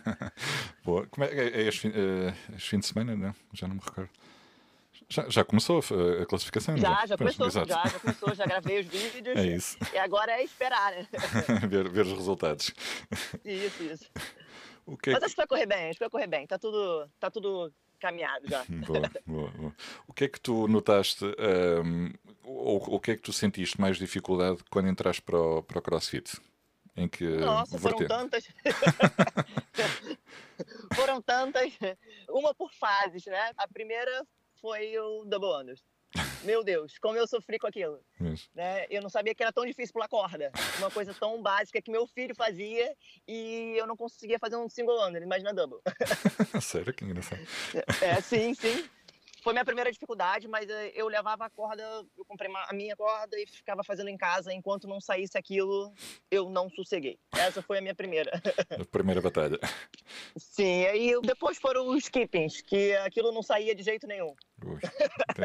Boa. 0.84 1.08
Como 1.08 1.26
é, 1.26 1.34
é, 1.34 1.62
é 1.62 1.68
este, 1.68 1.82
fim, 1.82 1.92
é 1.96 2.56
este 2.56 2.70
fim 2.70 2.80
de 2.80 2.86
semana? 2.86 3.16
Não, 3.16 3.36
já 3.54 3.68
não 3.68 3.76
me 3.76 3.82
recordo. 3.82 4.10
Já, 5.12 5.28
já 5.28 5.44
começou 5.44 5.80
a, 5.80 6.22
a 6.22 6.26
classificação? 6.28 6.78
Já, 6.78 7.06
já 7.08 7.18
Pois, 7.18 7.36
começou, 7.36 7.64
exato. 7.64 7.68
já, 7.70 7.90
já 7.90 8.00
começou, 8.00 8.36
já 8.36 8.46
gravei 8.46 8.82
os 8.82 8.86
vídeos. 8.86 9.38
É 9.40 9.46
isso. 9.48 9.78
E 9.92 9.98
agora 9.98 10.34
é 10.34 10.44
esperar, 10.44 10.92
né? 10.92 11.08
ver, 11.68 11.90
ver 11.90 12.06
os 12.06 12.14
resultados. 12.14 12.72
Isso, 13.44 13.84
isso. 13.84 14.12
O 14.90 14.98
que 14.98 15.12
Mas 15.12 15.22
acho 15.22 15.36
que 15.36 15.42
vai 15.42 15.48
correr 15.48 15.68
bem, 15.68 15.90
acho 15.90 16.00
que 16.00 16.04
vai 16.04 16.10
correr 16.10 16.28
bem. 16.28 16.48
Tá 16.48 16.58
tudo, 16.58 17.08
tá 17.20 17.30
tudo 17.30 17.72
caminhado 18.00 18.50
já. 18.50 18.66
Boa, 18.88 19.12
boa, 19.26 19.52
boa. 19.52 19.76
O 20.08 20.14
que 20.14 20.24
é 20.24 20.28
que 20.28 20.40
tu 20.40 20.68
notaste, 20.68 21.26
ahm, 21.38 22.12
ou 22.44 22.96
o 22.96 23.00
que 23.00 23.12
é 23.12 23.16
que 23.16 23.22
tu 23.22 23.32
sentiste 23.32 23.80
mais 23.80 23.98
dificuldade 23.98 24.64
quando 24.72 24.88
entraste 24.88 25.22
para 25.22 25.40
o, 25.40 25.62
para 25.62 25.78
o 25.78 25.82
CrossFit? 25.82 26.42
Em 26.98 27.08
que 27.08 27.26
Nossa, 27.26 27.78
foram 27.78 28.00
vertente? 28.00 28.18
tantas. 28.18 28.48
foram 30.96 31.22
tantas. 31.22 31.72
Uma 32.28 32.56
por 32.56 32.74
fases, 32.74 33.26
né? 33.26 33.52
A 33.58 33.68
primeira 33.68 34.26
foi 34.60 34.98
o 34.98 35.24
Double 35.24 35.62
Unders. 35.62 35.84
Meu 36.44 36.64
Deus, 36.64 36.98
como 37.00 37.18
eu 37.18 37.28
sofri 37.28 37.60
com 37.60 37.68
aquilo. 37.68 38.00
Mesmo. 38.20 38.48
Né? 38.56 38.86
Eu 38.90 39.02
não 39.02 39.10
sabia 39.10 39.36
que 39.36 39.44
era 39.44 39.52
tão 39.52 39.66
difícil 39.66 39.94
pular 39.94 40.08
corda. 40.08 40.52
Uma 40.78 40.90
coisa 40.90 41.14
tão 41.14 41.42
básica 41.42 41.82
que 41.82 41.92
meu 41.92 42.08
filho 42.08 42.34
fazia 42.34 42.96
e 43.28 43.76
eu 43.78 43.86
não 43.86 43.96
conseguia 43.96 44.40
fazer 44.40 44.56
um 44.56 44.70
single 44.70 45.06
under, 45.06 45.22
imagina 45.22 45.54
double. 45.54 45.80
Sério, 46.62 46.94
que 46.94 47.06
engraçado. 47.06 47.42
É, 48.02 48.22
sim, 48.22 48.54
sim. 48.54 48.90
Foi 49.50 49.54
minha 49.56 49.66
primeira 49.66 49.92
dificuldade, 49.92 50.48
mas 50.48 50.70
eh, 50.70 50.92
eu 50.94 51.08
levava 51.08 51.44
a 51.44 51.50
corda, 51.50 51.82
eu 52.16 52.24
comprei 52.24 52.52
a 52.54 52.72
minha 52.72 52.96
corda 52.96 53.36
e 53.36 53.48
ficava 53.48 53.84
fazendo 53.84 54.08
em 54.08 54.16
casa. 54.16 54.54
Enquanto 54.54 54.88
não 54.88 55.02
saísse 55.02 55.36
aquilo, 55.40 55.92
eu 56.30 56.52
não 56.52 56.70
sosseguei. 56.70 57.18
Essa 57.36 57.60
foi 57.60 57.80
a 57.80 57.82
minha 57.82 57.96
primeira. 57.96 58.32
A 58.80 58.86
primeira 58.86 59.20
batalha. 59.20 59.60
Sim, 60.38 60.86
aí 60.86 61.20
depois 61.24 61.58
foram 61.58 61.88
os 61.88 62.04
skippings, 62.04 62.62
que 62.62 62.94
aquilo 62.98 63.32
não 63.32 63.42
saía 63.42 63.74
de 63.74 63.82
jeito 63.82 64.06
nenhum. 64.06 64.36
Ui, 64.64 64.80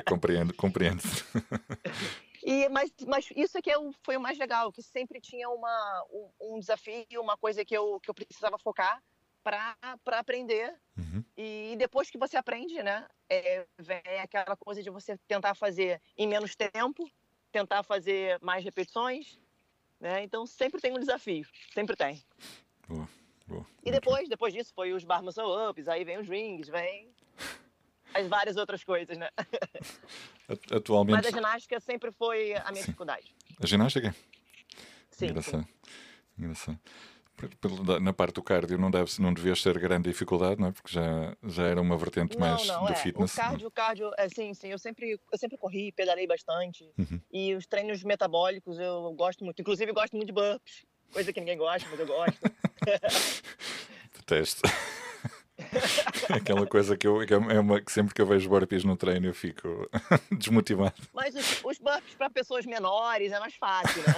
compreendo, 0.07 0.53
compreendo. 0.53 1.03
E, 2.47 2.69
mas, 2.69 2.93
mas 3.07 3.27
isso 3.35 3.57
é 3.57 3.63
que 3.63 3.71
eu, 3.71 3.91
foi 4.03 4.19
o 4.19 4.21
mais 4.21 4.37
legal, 4.37 4.71
que 4.71 4.83
sempre 4.83 5.19
tinha 5.19 5.49
uma, 5.49 6.05
um, 6.13 6.57
um 6.57 6.59
desafio, 6.61 7.23
uma 7.23 7.39
coisa 7.39 7.65
que 7.65 7.75
eu, 7.75 7.99
que 8.01 8.11
eu 8.11 8.15
precisava 8.15 8.59
focar 8.59 9.03
para 9.45 10.19
aprender. 10.19 10.75
Uhum. 10.97 11.23
E 11.37 11.77
depois 11.79 12.11
que 12.11 12.19
você 12.19 12.37
aprende, 12.37 12.83
né, 12.83 13.07
é, 13.29 13.67
vem 13.79 14.01
aquela 14.21 14.57
coisa 14.57 14.83
de 14.83 14.91
você 14.91 15.17
tentar 15.29 15.55
fazer 15.55 16.01
em 16.17 16.27
menos 16.27 16.57
tempo 16.57 17.09
tentar 17.55 17.85
fazer 17.85 18.37
mais 18.43 18.65
repetições, 18.65 19.39
né? 20.01 20.25
Então 20.25 20.45
sempre 20.45 20.81
tem 20.81 20.93
um 20.93 20.99
desafio, 20.99 21.47
sempre 21.73 21.95
tem. 21.95 22.21
Boa, 22.89 23.09
boa. 23.47 23.65
E 23.85 23.93
depois, 23.93 24.29
depois 24.29 24.53
disso, 24.53 24.73
foi 24.75 24.93
os 24.93 25.05
bar 25.05 25.23
muscle 25.23 25.71
ups, 25.71 25.87
aí 25.87 26.05
vem 26.05 26.19
os 26.19 26.29
rings, 26.29 26.69
vem 26.69 27.15
as 28.13 28.27
várias 28.27 28.57
outras 28.57 28.83
coisas, 28.83 29.17
né? 29.17 29.29
Atualmente. 30.75 31.15
Mas 31.15 31.27
a 31.27 31.31
ginástica 31.31 31.79
sempre 31.79 32.11
foi 32.11 32.57
a 32.57 32.73
minha 32.73 32.83
Sim. 32.83 32.87
dificuldade. 32.87 33.33
A 33.63 33.67
ginástica? 33.67 34.15
Sim. 35.09 35.27
Engraçado. 35.27 35.63
sim. 35.63 35.69
Engraçado. 36.37 36.81
Na 38.01 38.13
parte 38.13 38.35
do 38.35 38.43
cardio 38.43 38.79
não, 38.79 38.91
deve, 38.91 39.11
não 39.21 39.35
devias 39.35 39.63
ter 39.63 39.77
grande 39.79 40.09
dificuldade, 40.09 40.61
não 40.61 40.69
é? 40.69 40.73
Porque 40.73 40.93
já, 40.93 41.37
já 41.43 41.65
era 41.65 41.81
uma 41.81 41.97
vertente 41.97 42.39
Não, 42.39 42.47
mais 42.47 42.67
não, 42.67 42.87
do 42.87 42.93
é. 42.93 42.95
fitness. 42.95 43.33
O 43.33 43.37
cardio, 43.37 43.69
o 43.69 43.71
cardio, 43.71 44.11
é, 44.17 44.29
sim, 44.29 44.55
sim, 44.55 44.69
eu 44.69 44.79
sempre, 44.79 45.19
eu 45.33 45.39
sempre 45.39 45.59
corri, 45.59 45.91
pedalei 45.93 46.27
bastante. 46.27 46.89
Uhum. 46.97 47.21
E 47.33 47.55
os 47.55 47.67
treinos 47.67 48.03
metabólicos 48.05 48.79
eu 48.79 49.13
gosto 49.15 49.45
muito. 49.45 49.61
Inclusive, 49.61 49.91
eu 49.91 49.95
gosto 49.95 50.17
muito 50.17 50.29
de 50.29 50.33
burpees. 50.33 50.85
Coisa 51.13 51.33
que 51.33 51.41
ninguém 51.41 51.59
gosta, 51.59 51.89
mas 51.91 52.01
eu 52.01 52.07
gosto. 52.07 52.41
Detesto. 54.17 54.63
Aquela 56.31 56.67
coisa 56.67 56.97
que 56.97 57.07
eu 57.07 57.25
que 57.27 57.33
é 57.33 57.37
uma 57.39 57.81
que 57.81 57.93
sempre 57.93 58.13
que 58.15 58.21
eu 58.21 58.27
vejo 58.27 58.49
burpees 58.49 58.83
no 58.85 58.97
treino 58.97 59.27
eu 59.27 59.35
fico 59.35 59.89
desmotivado. 60.37 60.95
Mas 61.13 61.35
os, 61.35 61.65
os 61.65 61.79
burpees 61.79 62.15
para 62.17 62.29
pessoas 62.31 62.67
menores 62.67 63.31
é 63.33 63.39
mais 63.39 63.55
fácil, 63.55 64.03
né? 64.03 64.15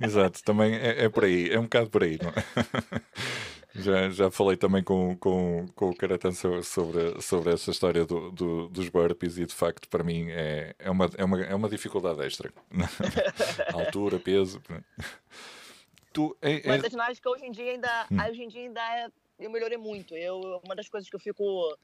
Exato, 0.00 0.42
também 0.42 0.74
é, 0.74 1.04
é 1.04 1.08
por 1.08 1.24
aí, 1.24 1.50
é 1.50 1.58
um 1.58 1.64
bocado 1.64 1.90
por 1.90 2.02
aí, 2.02 2.18
não 2.22 2.30
é? 2.30 3.00
Já, 3.78 4.08
já 4.08 4.30
falei 4.30 4.56
também 4.56 4.82
com, 4.82 5.14
com, 5.18 5.66
com 5.74 5.90
o 5.90 5.94
Caratan 5.94 6.32
so- 6.32 6.62
sobre, 6.62 7.20
sobre 7.20 7.52
essa 7.52 7.70
história 7.70 8.06
do, 8.06 8.30
do- 8.32 8.68
dos 8.68 8.88
burpees 8.88 9.36
e 9.36 9.44
de 9.44 9.54
facto 9.54 9.86
para 9.90 10.02
mim 10.02 10.30
é, 10.30 10.74
é, 10.78 10.90
uma, 10.90 11.10
é, 11.18 11.24
uma, 11.24 11.42
é 11.42 11.54
uma 11.54 11.68
dificuldade 11.68 12.22
extra. 12.22 12.50
Altura, 13.74 14.18
peso. 14.18 14.62
Tu, 16.10 16.34
é, 16.40 16.54
é- 16.66 16.68
Mas 16.68 16.84
a 16.84 16.88
ginástica 16.88 17.28
hoje 17.28 17.44
em 17.44 17.50
dia 17.50 17.72
ainda, 17.72 18.06
Hum. 18.10 18.16
hoje 18.30 18.42
em 18.44 18.48
dia 18.48 18.62
ainda 18.62 18.80
é, 18.80 19.08
eu 19.38 19.50
melhorei 19.50 19.78
muito. 19.78 20.16
Eu, 20.16 20.60
uma 20.64 20.74
das 20.74 20.88
coisas 20.88 21.08
que 21.08 21.16
eu 21.16 21.20
fico 21.20 21.76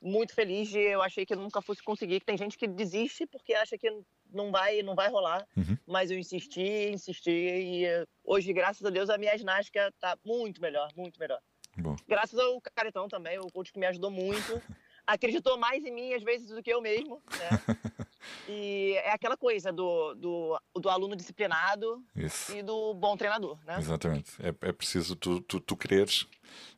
muito 0.00 0.34
feliz 0.34 0.68
de, 0.68 0.78
eu 0.78 1.02
achei 1.02 1.26
que 1.26 1.34
eu 1.34 1.38
nunca 1.38 1.60
fosse 1.60 1.82
conseguir, 1.82 2.20
que 2.20 2.26
tem 2.26 2.38
gente 2.38 2.56
que 2.56 2.66
desiste 2.66 3.26
porque 3.26 3.52
acha 3.52 3.76
que 3.76 3.90
não 4.32 4.50
vai, 4.50 4.82
não 4.82 4.94
vai 4.94 5.10
rolar. 5.10 5.46
Uhum. 5.56 5.76
Mas 5.86 6.10
eu 6.10 6.18
insisti, 6.18 6.90
insisti 6.90 7.30
e 7.30 8.06
hoje, 8.24 8.52
graças 8.52 8.84
a 8.84 8.90
Deus, 8.90 9.10
a 9.10 9.18
minha 9.18 9.36
ginástica 9.36 9.92
tá 10.00 10.16
muito 10.24 10.60
melhor, 10.60 10.88
muito 10.96 11.18
melhor. 11.20 11.40
Bom, 11.76 11.96
Graças 12.08 12.38
ao 12.38 12.60
Caretão 12.74 13.08
também, 13.08 13.38
o 13.38 13.50
coach 13.50 13.72
que 13.72 13.78
me 13.78 13.86
ajudou 13.86 14.10
muito. 14.10 14.60
Acreditou 15.06 15.58
mais 15.58 15.84
em 15.84 15.90
mim, 15.90 16.14
às 16.14 16.22
vezes, 16.22 16.48
do 16.48 16.62
que 16.62 16.72
eu 16.72 16.80
mesmo, 16.80 17.22
né? 17.38 17.48
E 18.48 18.94
é 19.04 19.12
aquela 19.12 19.36
coisa 19.36 19.72
do, 19.72 20.14
do, 20.14 20.60
do 20.76 20.88
aluno 20.88 21.16
disciplinado 21.16 22.02
isso. 22.16 22.54
e 22.56 22.62
do 22.62 22.94
bom 22.94 23.16
treinador, 23.16 23.58
né? 23.66 23.76
Exatamente. 23.78 24.30
É, 24.40 24.48
é 24.68 24.72
preciso 24.72 25.16
tu, 25.16 25.40
tu, 25.40 25.60
tu 25.60 25.76
quereres, 25.76 26.26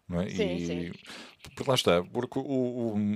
não 0.08 0.20
é? 0.20 0.28
Sim, 0.30 0.54
e 0.56 0.66
sim. 0.66 0.92
porque 1.42 1.64
lá 1.68 1.74
está, 1.74 2.02
porque 2.04 2.38
o, 2.38 2.42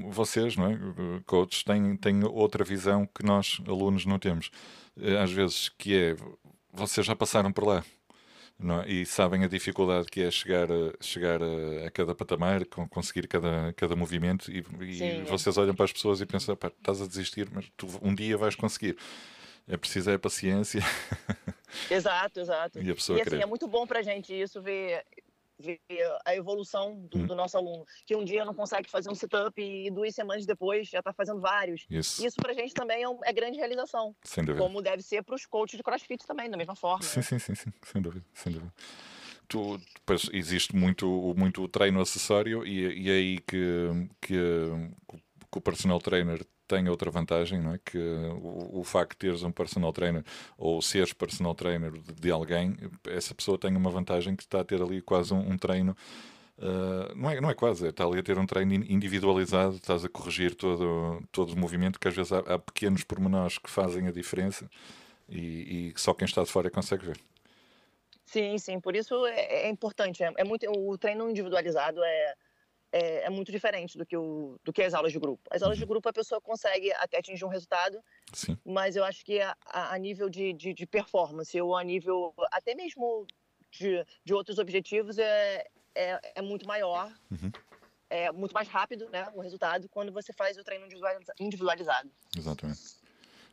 o- 0.07 0.11
vocês, 0.11 0.57
não 0.57 0.71
é? 0.71 0.79
Coaches, 1.27 1.63
têm, 1.63 1.97
têm 1.97 2.25
outra 2.25 2.65
visão 2.65 3.07
que 3.07 3.23
nós, 3.25 3.59
alunos, 3.67 4.05
não 4.07 4.19
temos. 4.19 4.51
Eh, 5.01 5.17
Às 5.19 5.31
vezes, 5.31 5.69
que 5.69 5.95
é, 5.97 6.17
vocês 6.73 7.07
já 7.07 7.15
passaram 7.15 7.53
por 7.53 7.65
lá. 7.67 7.85
Não 8.59 8.81
é? 8.83 8.89
E 8.89 9.05
sabem 9.05 9.45
a 9.45 9.49
dificuldade 9.49 10.07
que 10.07 10.23
é 10.23 10.31
chegar 10.31 10.71
a, 10.73 10.93
chegar 11.01 11.43
a, 11.43 11.87
a 11.87 11.91
cada 11.91 12.15
patamar, 12.15 12.65
con- 12.65 12.89
conseguir 12.89 13.29
cada, 13.29 13.73
cada 13.75 13.95
movimento, 13.95 14.51
e, 14.51 14.65
e 14.81 14.95
Sim, 14.95 15.21
é. 15.21 15.25
vocês 15.25 15.59
olham 15.59 15.75
para 15.75 15.85
as 15.85 15.93
pessoas 15.93 16.21
e 16.23 16.27
pensam: 16.27 16.57
"Pá, 16.57 16.69
estás 16.69 17.03
a 17.03 17.07
desistir, 17.07 17.49
mas 17.53 17.71
tu 17.77 17.87
um 18.03 18.15
dia 18.15 18.37
vais 18.39 18.55
conseguir. 18.55 18.97
É 19.69 19.77
preciso 19.77 20.09
é 20.11 20.17
paciência 20.17 20.81
Exato, 21.91 22.41
exato. 22.41 22.79
e 22.83 22.91
a 22.91 22.95
pessoa 22.95 23.19
E 23.19 23.23
assim, 23.23 23.43
é 23.43 23.47
muito 23.47 23.67
bom 23.67 23.87
pra 23.87 24.01
gente 24.03 24.33
isso, 24.33 24.63
ver, 24.63 25.05
ver 25.59 25.81
a 26.25 26.35
evolução 26.35 27.01
do, 27.11 27.19
Hum. 27.19 27.27
do 27.27 27.35
nosso 27.35 27.57
aluno. 27.57 27.85
Que 28.07 28.15
um 28.15 28.25
dia 28.25 28.45
não 28.45 28.55
consegue 28.55 28.91
fazer 28.91 29.11
um 29.11 29.15
sit-up 29.15 29.61
e 29.61 29.91
duas 29.91 30.15
semanas 30.15 30.45
depois 30.47 30.89
já 30.89 31.03
tá 31.03 31.13
fazendo 31.13 31.41
vários. 31.41 31.87
Isso, 31.91 32.25
Isso 32.27 32.37
pra 32.37 32.53
gente 32.53 32.75
também 32.75 33.03
é, 33.03 33.09
um- 33.09 33.21
é 33.25 33.33
grande 33.33 33.57
realização. 33.59 34.15
sem 34.23 34.45
dúvida. 34.45 34.63
Como 34.65 34.83
deve 34.83 35.03
ser 35.03 35.23
pros 35.23 35.47
coaches 35.47 35.77
de 35.77 35.83
crossfit 35.83 36.27
também, 36.27 36.51
da 36.51 36.57
mesma 36.57 36.77
forma. 36.77 37.03
Sim, 37.03 37.19
né? 37.21 37.23
sim, 37.23 37.39
sim, 37.39 37.55
sim, 37.55 37.73
sem 37.83 38.03
dúvida, 38.03 38.25
sem 38.35 38.53
dúvida. 38.53 38.73
Tu, 39.49 39.79
depois 39.95 40.29
existe 40.33 40.75
muito, 40.75 41.07
muito 41.37 41.67
treino 41.69 42.01
acessório 42.01 42.67
e, 42.67 43.03
e 43.05 43.09
é 43.11 43.13
aí 43.15 43.39
que, 43.39 43.89
que, 44.21 44.35
que 45.51 45.59
o 45.59 45.61
personal 45.61 46.01
trainer 46.01 46.45
tem 46.67 46.89
outra 46.89 47.11
vantagem, 47.11 47.61
não 47.61 47.75
é? 47.75 47.79
Que 47.85 47.99
o, 47.99 48.81
o 48.81 48.85
facto 48.85 49.13
de 49.13 49.19
teres 49.19 49.43
um 49.43 49.51
personal 49.53 49.93
trainer 49.93 50.25
ou 50.59 50.81
seres 50.83 51.13
personal 51.13 51.55
trainer 51.55 51.93
de, 51.93 52.13
de 52.15 52.31
alguém, 52.31 52.77
essa 53.09 53.35
pessoa 53.35 53.59
tem 53.59 53.75
uma 53.77 53.91
vantagem 53.91 54.35
que 54.37 54.43
está 54.43 54.61
a 54.61 54.65
ter 54.65 54.81
ali 54.83 55.01
quase 55.03 55.33
um, 55.35 55.53
um 55.53 55.57
treino. 55.59 55.97
ah, 56.59 57.13
não, 57.15 57.31
é, 57.31 57.41
não 57.41 57.51
é 57.51 57.55
quase, 57.55 57.87
é, 57.87 57.91
está 57.91 58.05
ali 58.05 58.19
a 58.19 58.23
ter 58.23 58.39
um 58.39 58.47
treino 58.47 58.75
in- 58.75 58.87
individualizado, 58.95 59.77
estás 59.77 60.05
a 60.05 60.09
corrigir 60.09 60.55
todo, 60.55 61.23
todo 61.33 61.53
o 61.53 61.59
movimento, 61.59 61.99
que 62.01 62.09
às 62.09 62.15
vezes 62.15 62.33
há, 62.33 62.39
há 62.41 62.59
pequenos 62.59 63.05
pormenores 63.05 63.59
que 63.59 63.71
fazem 63.71 64.07
a 64.09 64.13
diferença 64.13 64.69
e, 65.29 65.93
e 65.95 66.01
só 66.01 66.15
quem 66.15 66.27
está 66.27 66.43
de 66.43 66.51
fora 66.51 66.71
consegue 66.71 67.07
ver. 67.07 67.21
Sim, 68.25 68.59
sim. 68.59 68.81
Por 68.81 68.97
isso 68.97 69.25
é, 69.27 69.67
é 69.67 69.69
importante. 69.69 70.23
É, 70.23 70.33
é 70.37 70.45
muito, 70.45 70.67
o 70.71 70.99
treino 70.99 71.29
individualizado 71.31 72.03
é, 72.03 72.35
é, 72.97 73.25
é 73.27 73.31
muito 73.31 73.51
diferente 73.53 73.97
do 73.99 74.05
que, 74.07 74.17
o, 74.17 74.59
do 74.65 74.73
que 74.73 74.83
as 74.83 74.95
aulas 74.95 75.13
de 75.13 75.19
grupo. 75.19 75.43
As 75.51 75.63
aulas 75.63 75.79
de 75.79 75.85
Uhum. 75.85 75.89
grupo 75.91 76.09
a 76.09 76.13
pessoa 76.13 76.41
consegue 76.41 76.93
até 76.95 77.19
atingir 77.19 77.45
um 77.45 77.49
resultado, 77.49 77.99
Sim, 78.33 78.57
mas 78.65 78.97
eu 78.97 79.05
acho 79.05 79.25
que 79.25 79.41
a, 79.41 79.55
a 79.95 79.99
nível 79.99 80.29
de, 80.29 80.53
de, 80.53 80.73
de 80.75 80.87
performance 80.87 81.61
ou 81.61 81.77
a 81.77 81.85
nível 81.85 82.35
até 82.53 82.75
mesmo 82.75 83.27
de, 83.71 84.05
de 84.25 84.33
outros 84.35 84.59
objetivos 84.59 85.19
é, 85.19 85.65
é, 85.95 86.21
é 86.37 86.43
muito 86.43 86.67
maior, 86.67 87.13
Uhum. 87.31 87.51
é 88.09 88.31
muito 88.33 88.53
mais 88.53 88.69
rápido 88.69 89.09
né, 89.11 89.29
o 89.35 89.41
resultado 89.41 89.89
quando 89.89 90.13
você 90.13 90.33
faz 90.33 90.57
o 90.57 90.65
treino 90.65 90.87
individualiza- 90.87 91.35
individualizado. 91.41 92.11
exatamente. 92.37 92.81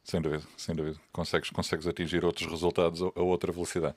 Sem 0.04 0.22
dúvida, 0.22 0.44
sem 0.58 0.76
dúvida. 0.76 1.00
Consegues, 1.14 1.50
consegues 1.50 1.88
atingir 1.88 2.26
outros 2.26 2.46
resultados 2.50 3.02
a, 3.02 3.06
a 3.16 3.24
outra 3.24 3.52
velocidade. 3.54 3.96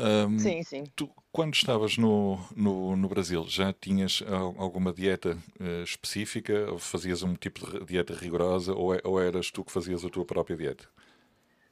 Ahm, 0.00 0.38
Sim, 0.38 0.62
sim. 0.62 0.84
tu, 0.96 1.10
quando 1.30 1.54
estavas 1.54 1.96
no, 1.98 2.38
no, 2.56 2.96
no 2.96 3.08
Brasil, 3.08 3.44
já 3.48 3.72
tinhas 3.72 4.22
al- 4.26 4.54
alguma 4.58 4.92
dieta 4.92 5.36
eh, 5.60 5.82
específica? 5.82 6.70
Ou 6.72 6.78
fazias 6.78 7.22
um 7.22 7.34
tipo 7.34 7.60
de 7.70 7.84
dieta 7.84 8.14
rigorosa? 8.14 8.74
Ou, 8.74 8.94
é- 8.94 9.00
ou 9.04 9.20
eras 9.20 9.50
tu 9.50 9.64
que 9.64 9.72
fazias 9.72 10.04
a 10.04 10.08
tua 10.08 10.24
própria 10.24 10.56
dieta? 10.56 10.88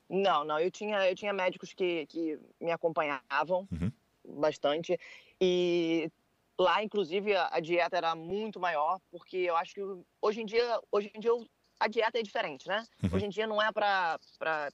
Não, 0.08 0.44
não. 0.44 0.58
Eu 0.58 0.70
tinha, 0.70 1.08
eu 1.08 1.14
tinha 1.14 1.32
médicos 1.32 1.72
que, 1.74 2.06
que 2.06 2.38
me 2.60 2.70
acompanhavam 2.70 3.68
Uhum. 3.70 3.92
bastante. 4.40 4.98
E 5.40 6.10
lá, 6.58 6.82
inclusive, 6.82 7.34
a, 7.34 7.48
a 7.52 7.60
dieta 7.60 7.96
era 7.96 8.14
muito 8.14 8.58
maior, 8.58 8.98
porque 9.10 9.36
eu 9.38 9.56
acho 9.56 9.74
que 9.74 9.80
hoje 10.20 10.40
em 10.40 10.46
dia, 10.46 10.80
hoje 10.90 11.10
em 11.14 11.20
dia 11.20 11.30
eu- 11.30 11.46
a 11.80 11.88
dieta 11.88 12.18
é 12.18 12.22
diferente, 12.22 12.66
né? 12.66 12.84
Uhum. 13.02 13.10
Hoje 13.12 13.26
em 13.26 13.28
dia 13.28 13.46
não 13.46 13.62
é 13.62 13.70
para 13.72 14.18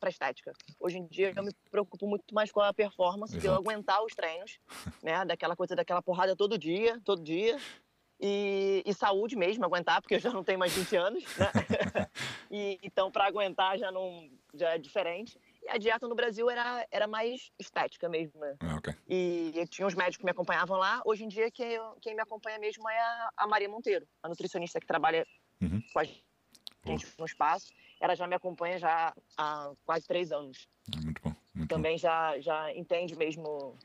estética. 0.08 0.52
Hoje 0.80 0.98
em 0.98 1.06
dia 1.06 1.32
eu 1.36 1.42
me 1.42 1.52
preocupo 1.70 2.06
muito 2.06 2.34
mais 2.34 2.50
com 2.50 2.60
a 2.60 2.72
performance, 2.72 3.36
de 3.38 3.46
eu 3.46 3.54
aguentar 3.54 4.02
os 4.02 4.14
treinos, 4.14 4.58
né? 5.02 5.24
Daquela 5.24 5.54
coisa, 5.56 5.74
daquela 5.76 6.02
porrada 6.02 6.34
todo 6.36 6.58
dia, 6.58 7.00
todo 7.04 7.22
dia. 7.22 7.58
E, 8.20 8.82
e 8.86 8.94
saúde 8.94 9.36
mesmo, 9.36 9.64
aguentar, 9.64 10.00
porque 10.00 10.14
eu 10.14 10.20
já 10.20 10.30
não 10.30 10.44
tenho 10.44 10.58
mais 10.58 10.72
20 10.72 10.96
anos, 10.96 11.24
né? 11.36 11.50
E, 12.50 12.78
então, 12.84 13.10
para 13.10 13.26
aguentar 13.26 13.76
já 13.76 13.90
não 13.90 14.30
já 14.54 14.74
é 14.74 14.78
diferente. 14.78 15.36
E 15.64 15.68
a 15.68 15.76
dieta 15.76 16.06
no 16.06 16.14
Brasil 16.14 16.48
era, 16.48 16.86
era 16.88 17.08
mais 17.08 17.50
estética 17.58 18.08
mesmo. 18.08 18.38
né? 18.38 18.54
Ah, 18.60 18.76
ok. 18.76 18.94
E 19.08 19.52
eu 19.56 19.66
tinha 19.66 19.86
os 19.88 19.94
médicos 19.94 20.18
que 20.18 20.24
me 20.24 20.30
acompanhavam 20.30 20.78
lá. 20.78 21.02
Hoje 21.04 21.24
em 21.24 21.28
dia, 21.28 21.50
quem, 21.50 21.76
quem 22.00 22.14
me 22.14 22.22
acompanha 22.22 22.56
mesmo 22.60 22.88
é 22.88 22.96
a, 22.96 23.30
a 23.38 23.46
Maria 23.48 23.68
Monteiro, 23.68 24.06
a 24.22 24.28
nutricionista 24.28 24.78
que 24.78 24.86
trabalha 24.86 25.26
Uhum. 25.60 25.80
com 25.92 25.98
a 26.00 26.04
gente 26.04 26.22
no 27.18 27.24
espaço. 27.24 27.72
Ela 28.00 28.14
já 28.14 28.26
me 28.26 28.34
acompanha 28.34 28.78
já 28.78 29.14
há 29.36 29.70
quase 29.84 30.06
três 30.06 30.30
anos. 30.32 30.68
Muito 31.02 31.20
bom, 31.22 31.30
muito 31.54 31.68
bom. 31.68 31.76
Também 31.76 31.96
já, 31.98 32.38
já 32.40 32.74
entende 32.74 33.16
mesmo 33.16 33.76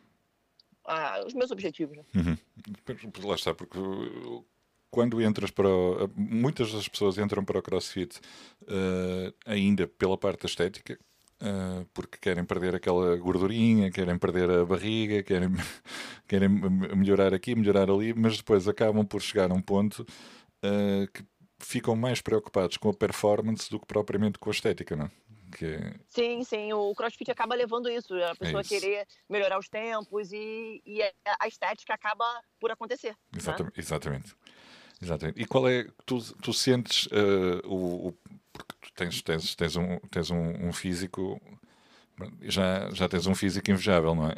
ah, 0.85 1.23
os 1.25 1.33
meus 1.33 1.51
objetivos. 1.51 1.97
né? 1.97 2.03
Uhum. 2.15 2.37
Lá 3.23 3.35
está, 3.35 3.53
porque 3.53 3.77
quando 4.91 5.21
entras 5.21 5.51
para. 5.51 5.67
o- 5.69 6.09
muitas 6.15 6.71
das 6.73 6.87
pessoas 6.87 7.17
entram 7.17 7.43
para 7.45 7.59
o 7.59 7.61
CrossFit 7.61 8.19
uh, 8.63 9.33
ainda 9.45 9.87
pela 9.87 10.17
parte 10.17 10.45
estética, 10.47 10.99
uh, 11.41 11.85
porque 11.93 12.17
querem 12.17 12.43
perder 12.43 12.75
aquela 12.75 13.15
gordurinha, 13.17 13.91
querem 13.91 14.17
perder 14.17 14.49
a 14.49 14.65
barriga, 14.65 15.21
querem, 15.23 15.49
querem 16.27 16.49
me- 16.49 16.95
melhorar 16.95 17.33
aqui, 17.33 17.55
melhorar 17.55 17.89
ali, 17.89 18.13
mas 18.13 18.37
depois 18.37 18.67
acabam 18.67 19.05
por 19.05 19.21
chegar 19.21 19.51
a 19.51 19.53
um 19.53 19.61
ponto 19.61 20.01
uh, 20.01 21.07
que 21.13 21.23
ficam 21.59 21.95
mais 21.95 22.21
preocupados 22.21 22.77
com 22.77 22.89
a 22.89 22.93
performance 22.93 23.69
do 23.69 23.79
que 23.79 23.85
propriamente 23.85 24.39
com 24.39 24.49
a 24.49 24.53
estética, 24.53 24.95
não 24.95 25.05
é? 25.05 25.11
Que 25.55 25.65
é- 25.65 25.93
Sim, 26.07 26.43
sim, 26.43 26.71
o 26.73 26.93
CrossFit 26.93 27.31
acaba 27.31 27.55
levando 27.55 27.89
isso, 27.89 28.13
a 28.23 28.35
pessoa 28.35 28.61
isso. 28.61 28.69
querer 28.69 29.05
melhorar 29.27 29.57
os 29.59 29.67
tempos 29.67 30.31
e, 30.31 30.81
e 30.85 31.01
a- 31.01 31.47
estética 31.47 31.93
acaba 31.93 32.23
por 32.59 32.69
acontecer. 32.71 33.09
né? 33.09 33.15
Exatamente. 33.35 33.79
Exatamente. 33.79 34.35
Exatamente. 35.01 35.41
E 35.41 35.45
qual 35.45 35.67
é. 35.67 35.87
Tu, 36.05 36.19
tu 36.35 36.53
sentes 36.53 37.05
uh, 37.07 37.65
o, 37.65 38.09
o- 38.09 38.17
Porque 38.53 38.75
tu 38.81 38.93
tens, 38.93 39.21
tens, 39.21 39.55
tens, 39.55 39.75
um, 39.75 39.97
tens 40.11 40.29
um, 40.29 40.67
um 40.67 40.73
físico 40.73 41.41
já, 42.41 42.89
já 42.91 43.07
tens 43.09 43.27
um 43.27 43.35
físico 43.35 43.69
invejável, 43.71 44.13
não 44.15 44.27
é? 44.29 44.35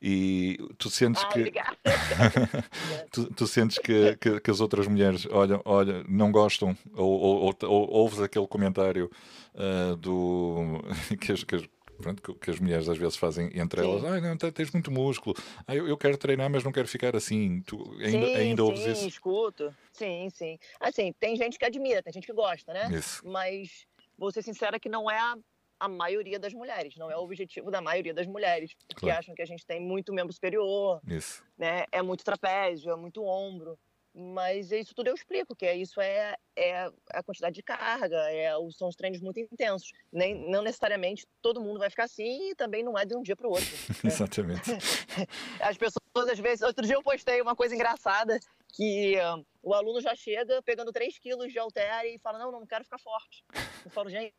E 0.00 0.58
tu 0.78 0.88
sentes 0.90 1.22
Ah, 1.24 1.28
que 1.28 1.52
tu, 3.12 3.32
tu 3.34 3.46
sentes 3.46 3.78
que, 3.78 4.16
que, 4.16 4.40
que 4.40 4.50
as 4.50 4.60
outras 4.60 4.86
mulheres 4.86 5.26
olham, 5.30 5.60
olha, 5.64 6.04
não 6.08 6.30
gostam, 6.30 6.76
ou, 6.94 7.08
ou, 7.20 7.44
ou, 7.44 7.68
ou 7.68 7.90
ouves 7.90 8.20
aquele 8.20 8.46
comentário 8.46 9.10
ah, 9.54 9.94
do 9.96 10.80
que 11.20 11.32
as, 11.32 11.44
que, 11.44 11.56
as, 11.56 11.62
pronto, 11.98 12.34
que- 12.34 12.50
as 12.50 12.58
mulheres 12.60 12.88
às 12.88 12.98
vezes 12.98 13.16
fazem 13.16 13.50
entre 13.58 13.82
Sim. 13.82 13.90
elas, 13.90 14.04
ai 14.04 14.20
não, 14.20 14.36
te- 14.36 14.52
tens 14.52 14.70
muito 14.72 14.90
músculo, 14.90 15.34
ah, 15.66 15.74
eu, 15.74 15.86
eu 15.88 15.96
quero 15.96 16.16
treinar, 16.18 16.50
mas 16.50 16.64
não 16.64 16.72
quero 16.72 16.88
ficar 16.88 17.14
assim. 17.16 17.60
Tu 17.62 17.76
ainda, 18.02 18.26
sim, 18.28 18.36
ainda 18.36 18.64
ouves 18.64 18.82
sim, 18.84 18.90
isso? 18.92 19.08
escuto. 19.08 19.74
Sim, 19.92 20.28
sim. 20.30 20.58
Assim, 20.80 21.12
tem 21.18 21.36
gente 21.36 21.58
que 21.58 21.64
admira, 21.64 22.02
tem 22.02 22.12
gente 22.12 22.26
que 22.26 22.32
gosta, 22.32 22.72
né? 22.72 22.88
Isso, 22.92 23.26
Mas 23.26 23.86
vou 24.18 24.30
ser 24.30 24.42
sincera 24.42 24.78
que 24.78 24.88
não 24.88 25.10
é 25.10 25.18
a, 25.18 25.36
a 25.78 25.88
maioria 25.88 26.38
das 26.38 26.52
mulheres, 26.52 26.96
não 26.96 27.10
é 27.10 27.16
o 27.16 27.20
objetivo 27.20 27.70
da 27.70 27.80
maioria 27.80 28.14
das 28.14 28.26
mulheres, 28.26 28.74
porque 28.88 29.06
Claro. 29.06 29.18
acham 29.18 29.34
que 29.34 29.42
a 29.42 29.46
gente 29.46 29.64
tem 29.66 29.80
muito 29.80 30.12
membro 30.12 30.32
superior, 30.32 31.00
isso. 31.06 31.44
né? 31.58 31.84
É 31.92 32.00
muito 32.02 32.24
trapézio, 32.24 32.90
é 32.90 32.96
muito 32.96 33.22
ombro. 33.22 33.78
Mas 34.18 34.72
isso 34.72 34.94
tudo 34.94 35.08
eu 35.08 35.14
explico, 35.14 35.54
que 35.54 35.66
é 35.66 35.76
isso 35.76 36.00
é, 36.00 36.36
é 36.56 36.90
a 37.10 37.22
quantidade 37.22 37.54
de 37.54 37.62
carga, 37.62 38.16
é, 38.32 38.50
são 38.72 38.88
os 38.88 38.96
treinos 38.96 39.20
muito 39.20 39.38
intensos. 39.38 39.92
Nem, 40.10 40.34
não 40.50 40.62
necessariamente 40.62 41.26
todo 41.42 41.60
mundo 41.60 41.78
vai 41.78 41.90
ficar 41.90 42.04
assim 42.04 42.50
e 42.50 42.54
também 42.54 42.82
não 42.82 42.98
é 42.98 43.04
de 43.04 43.14
um 43.14 43.20
dia 43.20 43.36
para 43.36 43.46
o 43.46 43.50
outro. 43.50 43.66
né? 44.02 44.10
Exatamente. 44.10 44.70
As 45.60 45.76
pessoas, 45.76 46.30
às 46.30 46.38
vezes, 46.38 46.62
outro 46.62 46.86
dia 46.86 46.94
eu 46.94 47.02
postei 47.02 47.42
uma 47.42 47.54
coisa 47.54 47.74
engraçada, 47.74 48.40
que 48.72 49.16
o 49.62 49.74
aluno 49.74 50.00
já 50.00 50.14
chega 50.14 50.62
pegando 50.62 50.92
3 50.92 51.18
quilos 51.18 51.52
de 51.52 51.58
halter 51.58 52.04
e 52.04 52.18
fala, 52.18 52.38
não, 52.38 52.52
não 52.52 52.66
quero 52.66 52.84
ficar 52.84 52.98
forte. 52.98 53.44
Eu 53.84 53.90
falo, 53.90 54.08
gente, 54.08 54.32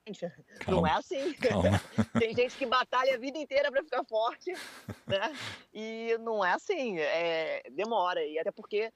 não 0.68 0.82
Calma, 0.82 0.90
é 0.90 0.92
assim. 0.94 1.34
Tem 2.18 2.34
gente 2.34 2.56
que 2.56 2.66
batalha 2.66 3.16
a 3.16 3.18
vida 3.18 3.38
inteira 3.38 3.72
para 3.72 3.84
ficar 3.84 4.04
forte, 4.06 4.54
né? 5.06 5.36
E 5.74 6.18
não 6.20 6.46
é 6.46 6.54
assim, 6.54 7.00
é, 7.00 7.64
demora. 7.72 8.26
E 8.26 8.40
até 8.40 8.52
porque, 8.52 8.92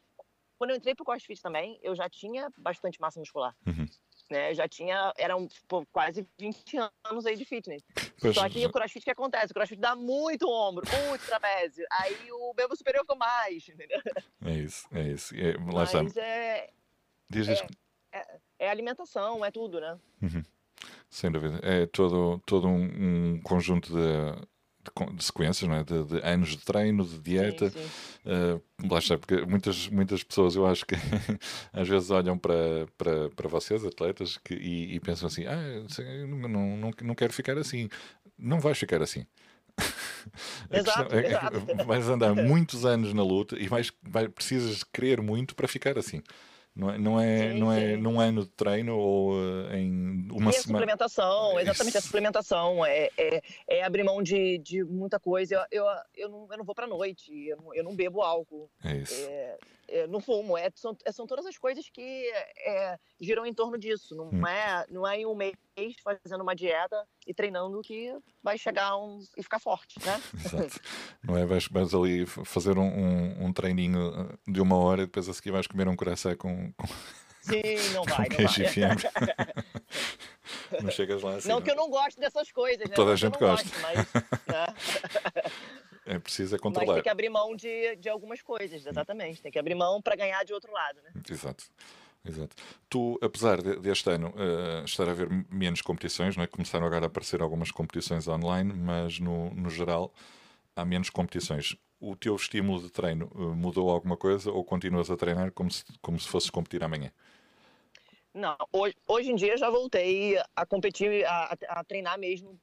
quando 0.62 0.70
eu 0.70 0.78
entrei 0.78 0.94
pro 0.94 1.04
CrossFit 1.04 1.42
também, 1.42 1.80
eu 1.82 1.96
já 1.96 2.08
tinha 2.08 2.48
bastante 2.56 3.02
massa 3.02 3.20
muscular. 3.20 3.56
Uhum. 3.66 3.88
Né? 4.30 4.52
Eu 4.52 4.54
já 4.54 4.68
tinha, 4.68 5.12
eram 5.18 5.48
pô, 5.68 5.84
quase 5.88 6.24
20 6.38 6.78
anos 7.04 7.26
aí 7.26 7.36
de 7.36 7.44
fitness. 7.46 7.82
Só 8.32 8.48
que 8.48 8.64
o 8.64 8.72
crossfit, 8.72 9.02
o 9.02 9.06
que 9.06 9.10
acontece? 9.10 9.50
O 9.50 9.56
crossfit 9.56 9.82
dá 9.82 9.96
muito 9.96 10.48
ombro, 10.48 10.86
muito 11.08 11.26
trapézio. 11.26 11.84
Aí 11.94 12.32
o 12.32 12.54
membro 12.56 12.78
superior 12.78 13.02
fica 13.02 13.16
mais, 13.16 13.68
entendeu? 13.70 14.00
é 14.46 14.54
isso, 14.54 14.88
é 14.92 15.02
isso. 15.08 15.34
É, 15.36 15.74
lá 15.74 15.84
está. 15.84 16.04
Mas 16.04 16.16
é, 16.16 16.70
Diz 17.28 17.48
isso. 17.48 17.66
é 18.60 18.70
alimentação, 18.70 19.44
é 19.44 19.50
tudo, 19.50 19.82
né? 19.82 19.98
Sem 21.10 21.32
dúvida. 21.32 21.60
É 21.64 21.88
todo, 21.88 22.40
todo 22.46 22.68
um, 22.68 23.34
um 23.34 23.42
conjunto 23.42 23.92
de, 23.92 24.48
de 25.14 25.24
sequências, 25.24 25.70
não 25.70 25.76
é? 25.78 25.84
de, 25.84 26.04
de 26.04 26.18
anos 26.26 26.50
de 26.50 26.60
treino, 26.60 27.06
de 27.06 27.20
dieta. 27.20 27.70
Sim, 27.70 27.78
sim. 27.80 28.30
Uh, 28.30 28.88
lá 28.92 29.00
está, 29.00 29.18
porque 29.18 29.46
muitas, 29.46 29.88
muitas 29.88 30.24
pessoas 30.24 30.56
eu 30.56 30.66
acho 30.66 30.86
que 30.86 30.96
às 31.74 31.88
vezes 31.88 32.10
olham 32.12 32.38
para, 32.38 32.88
para, 32.98 33.30
para 33.30 33.48
vocês, 33.50 33.84
atletas, 33.86 34.38
que, 34.38 34.54
e, 34.54 34.96
e 34.96 35.00
pensam 35.00 35.28
assim: 35.28 35.46
ah, 35.46 35.58
não, 36.28 36.48
não, 36.78 36.92
não, 37.02 37.16
quero 37.16 37.34
ficar 37.34 37.58
assim. 37.58 37.90
Não 38.38 38.60
vais 38.60 38.78
ficar 38.78 39.02
assim. 39.02 39.26
Exato, 40.70 41.10
questão 41.10 41.20
é- 41.20 41.24
é- 41.24 41.28
exato. 41.30 41.86
vais 41.86 42.08
andar 42.10 42.36
muitos 42.36 42.86
anos 42.86 43.14
na 43.14 43.24
luta 43.24 43.58
e 43.58 43.68
vais, 43.68 43.92
vai, 44.04 44.28
precisas 44.28 44.84
querer 44.84 45.22
muito 45.22 45.56
para 45.56 45.68
ficar 45.68 45.98
assim. 45.98 46.22
Não 46.74 46.90
é, 46.90 46.98
não 46.98 47.20
é, 47.20 47.52
Sim, 47.52 47.60
não 47.60 47.72
é 47.72 47.80
sim. 47.80 47.98
num 47.98 48.20
ano 48.20 48.44
de 48.46 48.50
treino 48.52 48.98
ou 48.98 49.34
uh, 49.34 49.74
em 49.76 49.92
uma 50.32 50.46
e 50.52 50.56
a 50.56 50.62
semana. 50.62 50.62
suplementação, 50.62 51.60
exatamente, 51.60 51.98
a 51.98 52.02
suplementação 52.02 52.86
é, 52.86 53.10
é, 53.18 53.42
é 53.68 53.84
abrir 53.84 54.04
mão 54.04 54.24
de, 54.24 54.58
de 54.60 54.82
muita 54.84 55.20
coisa. 55.20 55.68
Eu, 55.70 55.84
eu, 55.84 55.86
eu, 56.16 56.30
não, 56.30 56.48
eu 56.50 56.58
não 56.58 56.64
vou 56.64 56.74
pra 56.74 56.88
noite, 56.88 57.30
eu 57.48 57.58
não, 57.58 57.76
eu 57.76 57.84
não 57.84 57.94
bebo 57.94 58.22
álcool, 58.22 58.70
É 58.86 58.96
isso. 58.96 59.14
é, 59.28 59.58
é, 59.90 60.08
não 60.08 60.22
fumo. 60.22 60.58
É, 60.58 60.70
são, 60.74 60.96
é, 61.04 61.12
são 61.12 61.28
todas 61.28 61.46
as 61.46 61.58
coisas 61.58 61.90
que 61.90 62.32
é, 62.66 62.98
giram 63.20 63.46
em 63.46 63.54
torno 63.54 63.78
disso. 63.78 64.16
Não, 64.16 64.30
Hum. 64.30 64.48
é, 64.48 64.86
não 64.90 65.06
é 65.06 65.18
em 65.20 65.26
um 65.26 65.36
mês 65.36 65.54
fazendo 66.04 66.42
uma 66.42 66.56
dieta 66.56 67.08
e 67.26 67.34
treinando 67.34 67.82
que 67.82 68.14
vai 68.44 68.58
chegar 68.58 68.98
um, 68.98 69.20
e 69.38 69.44
ficar 69.44 69.60
forte, 69.60 69.96
né? 70.06 70.22
Exato. 70.46 70.80
Não 71.24 71.38
é? 71.38 71.46
Vais, 71.46 71.68
vais 71.68 71.94
ali 71.94 72.26
fazer 72.26 72.78
um, 72.78 72.88
um, 72.88 73.46
um 73.46 73.54
treininho 73.54 74.10
uh, 74.10 74.52
de 74.52 74.62
uma 74.62 74.78
hora 74.78 75.04
e 75.04 75.06
depois 75.06 75.30
a 75.30 75.34
seguir 75.34 75.52
vais 75.52 75.68
comer 75.68 75.88
um 75.88 75.96
coração 75.96 76.36
com, 76.36 76.72
com, 76.74 76.88
Sim, 77.42 77.62
não 77.94 78.04
vai, 78.04 78.28
não 78.30 78.36
queijo 78.36 78.64
vai. 78.64 78.96
Não 80.82 80.92
chegas 80.92 81.24
lá 81.24 81.36
assim. 81.36 81.50
Não 81.50 81.56
não. 81.56 81.64
que 81.64 81.72
eu 81.72 81.76
não 81.76 81.90
goste 81.90 82.20
dessas 82.20 82.52
coisas, 82.52 82.88
né? 82.88 82.96
Toda 82.96 83.08
Não 83.08 83.14
a 83.14 83.16
gente 83.16 83.38
gosta. 83.38 83.70
mas, 83.82 83.98
né? 83.98 84.06
É 86.06 86.20
preciso 86.20 86.56
é 86.56 86.58
mas 86.58 86.62
controlar. 86.62 86.96
tem 86.96 87.04
que 87.04 87.10
abrir 87.10 87.30
mão 87.30 87.56
de, 87.56 87.96
de 87.96 88.10
algumas 88.10 88.42
coisas, 88.42 88.86
exatamente. 88.86 89.42
Tem 89.42 89.52
que 89.52 89.60
abrir 89.60 89.76
mão 89.76 90.02
para 90.02 90.16
ganhar 90.16 90.44
de 90.44 90.54
outro 90.54 90.72
lado, 90.72 91.02
né? 91.02 91.12
Exato. 91.30 91.66
Exato. 92.24 92.56
Tu, 92.88 93.18
apesar 93.22 93.62
de- 93.62 93.78
deste 93.78 94.10
ano 94.10 94.30
uh, 94.30 94.86
estar 94.86 95.08
a 95.08 95.12
haver 95.12 95.28
menos 95.50 95.82
competições, 95.82 96.38
não 96.38 96.44
é? 96.44 96.48
começaram 96.48 96.86
agora 96.86 97.06
a 97.06 97.08
aparecer 97.08 97.42
algumas 97.42 97.72
competições 97.72 98.28
online, 98.28 98.74
mas 98.74 99.20
no, 99.20 99.50
no 99.54 99.70
geral 99.70 100.14
há 100.76 100.86
menos 100.86 101.10
competições. 101.10 101.76
O 102.00 102.16
teu 102.16 102.36
estímulo 102.36 102.82
de 102.82 102.90
treino 102.92 103.28
uh, 103.34 103.56
mudou 103.56 103.90
alguma 103.90 104.16
coisa 104.16 104.52
ou 104.52 104.64
continuas 104.64 105.10
a 105.10 105.18
treinar 105.18 105.52
como 105.52 105.72
se, 105.72 105.84
como 106.02 106.20
se 106.20 106.28
fosses 106.28 106.50
competir 106.50 106.84
amanhã? 106.84 107.12
Não, 108.34 108.56
hoje, 108.72 108.96
hoje 109.08 109.30
em 109.30 109.36
dia 109.36 109.58
já 109.58 109.70
voltei 109.70 110.38
a 110.56 110.66
competir, 110.66 111.26
a, 111.26 111.58
a 111.68 111.84
treinar 111.84 112.18
mesmo 112.18 112.58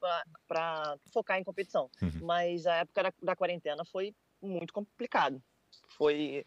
para 0.46 0.96
focar 1.12 1.38
em 1.38 1.44
competição. 1.44 1.90
Uhum. 2.00 2.20
Mas 2.22 2.66
a 2.66 2.76
época 2.76 3.02
da, 3.02 3.12
da 3.22 3.36
quarentena 3.36 3.84
foi 3.84 4.14
muito 4.40 4.72
complicado. 4.72 5.42
Foi. 5.88 6.46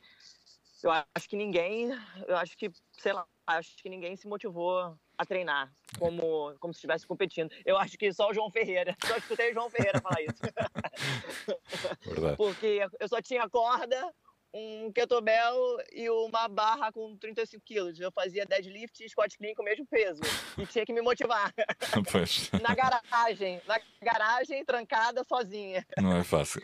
Eu 0.84 0.92
acho 1.16 1.30
que 1.30 1.36
ninguém, 1.36 1.90
eu 2.28 2.36
acho 2.38 2.58
que, 2.58 2.72
sei 2.94 3.14
lá, 3.14 3.26
acho 3.48 3.76
que 3.78 3.90
ninguém 3.90 4.16
se 4.16 4.28
motivou 4.28 4.98
a 5.18 5.26
treinar 5.26 5.72
como, 6.00 6.56
como 6.60 6.74
se 6.74 6.80
estivesse 6.80 7.06
competindo. 7.06 7.52
Eu 7.66 7.78
acho 7.78 7.98
que 7.98 8.12
só 8.12 8.30
o 8.30 8.34
João 8.34 8.50
Ferreira, 8.50 8.96
só 9.06 9.16
escutei 9.18 9.52
o 9.52 9.54
João 9.54 9.70
Ferreira 9.70 10.02
falar 10.02 10.22
isso. 10.22 10.42
Verdade. 12.06 12.38
Porque 12.38 12.80
eu 13.00 13.08
só 13.08 13.22
tinha 13.22 13.48
corda, 13.50 14.14
um 14.54 14.92
kettlebell 14.92 15.78
e 15.94 16.10
uma 16.10 16.48
barra 16.48 16.92
com 16.92 17.16
35 17.18 17.64
quilos. 17.64 18.00
Eu 18.00 18.12
fazia 18.12 18.46
deadlift 18.46 19.04
e 19.04 19.10
squat 19.10 19.38
clean 19.38 19.54
com 19.54 19.62
o 19.62 19.66
mesmo 19.66 19.86
peso. 19.86 20.22
E 20.58 20.66
tinha 20.66 20.86
que 20.86 20.94
me 20.94 21.02
motivar. 21.02 21.54
Na 22.62 22.74
garagem, 22.76 23.62
na 23.68 23.80
garagem, 24.02 24.66
trancada, 24.66 25.24
sozinha. 25.24 25.86
não 25.98 26.18
é 26.18 26.24
fácil. 26.24 26.62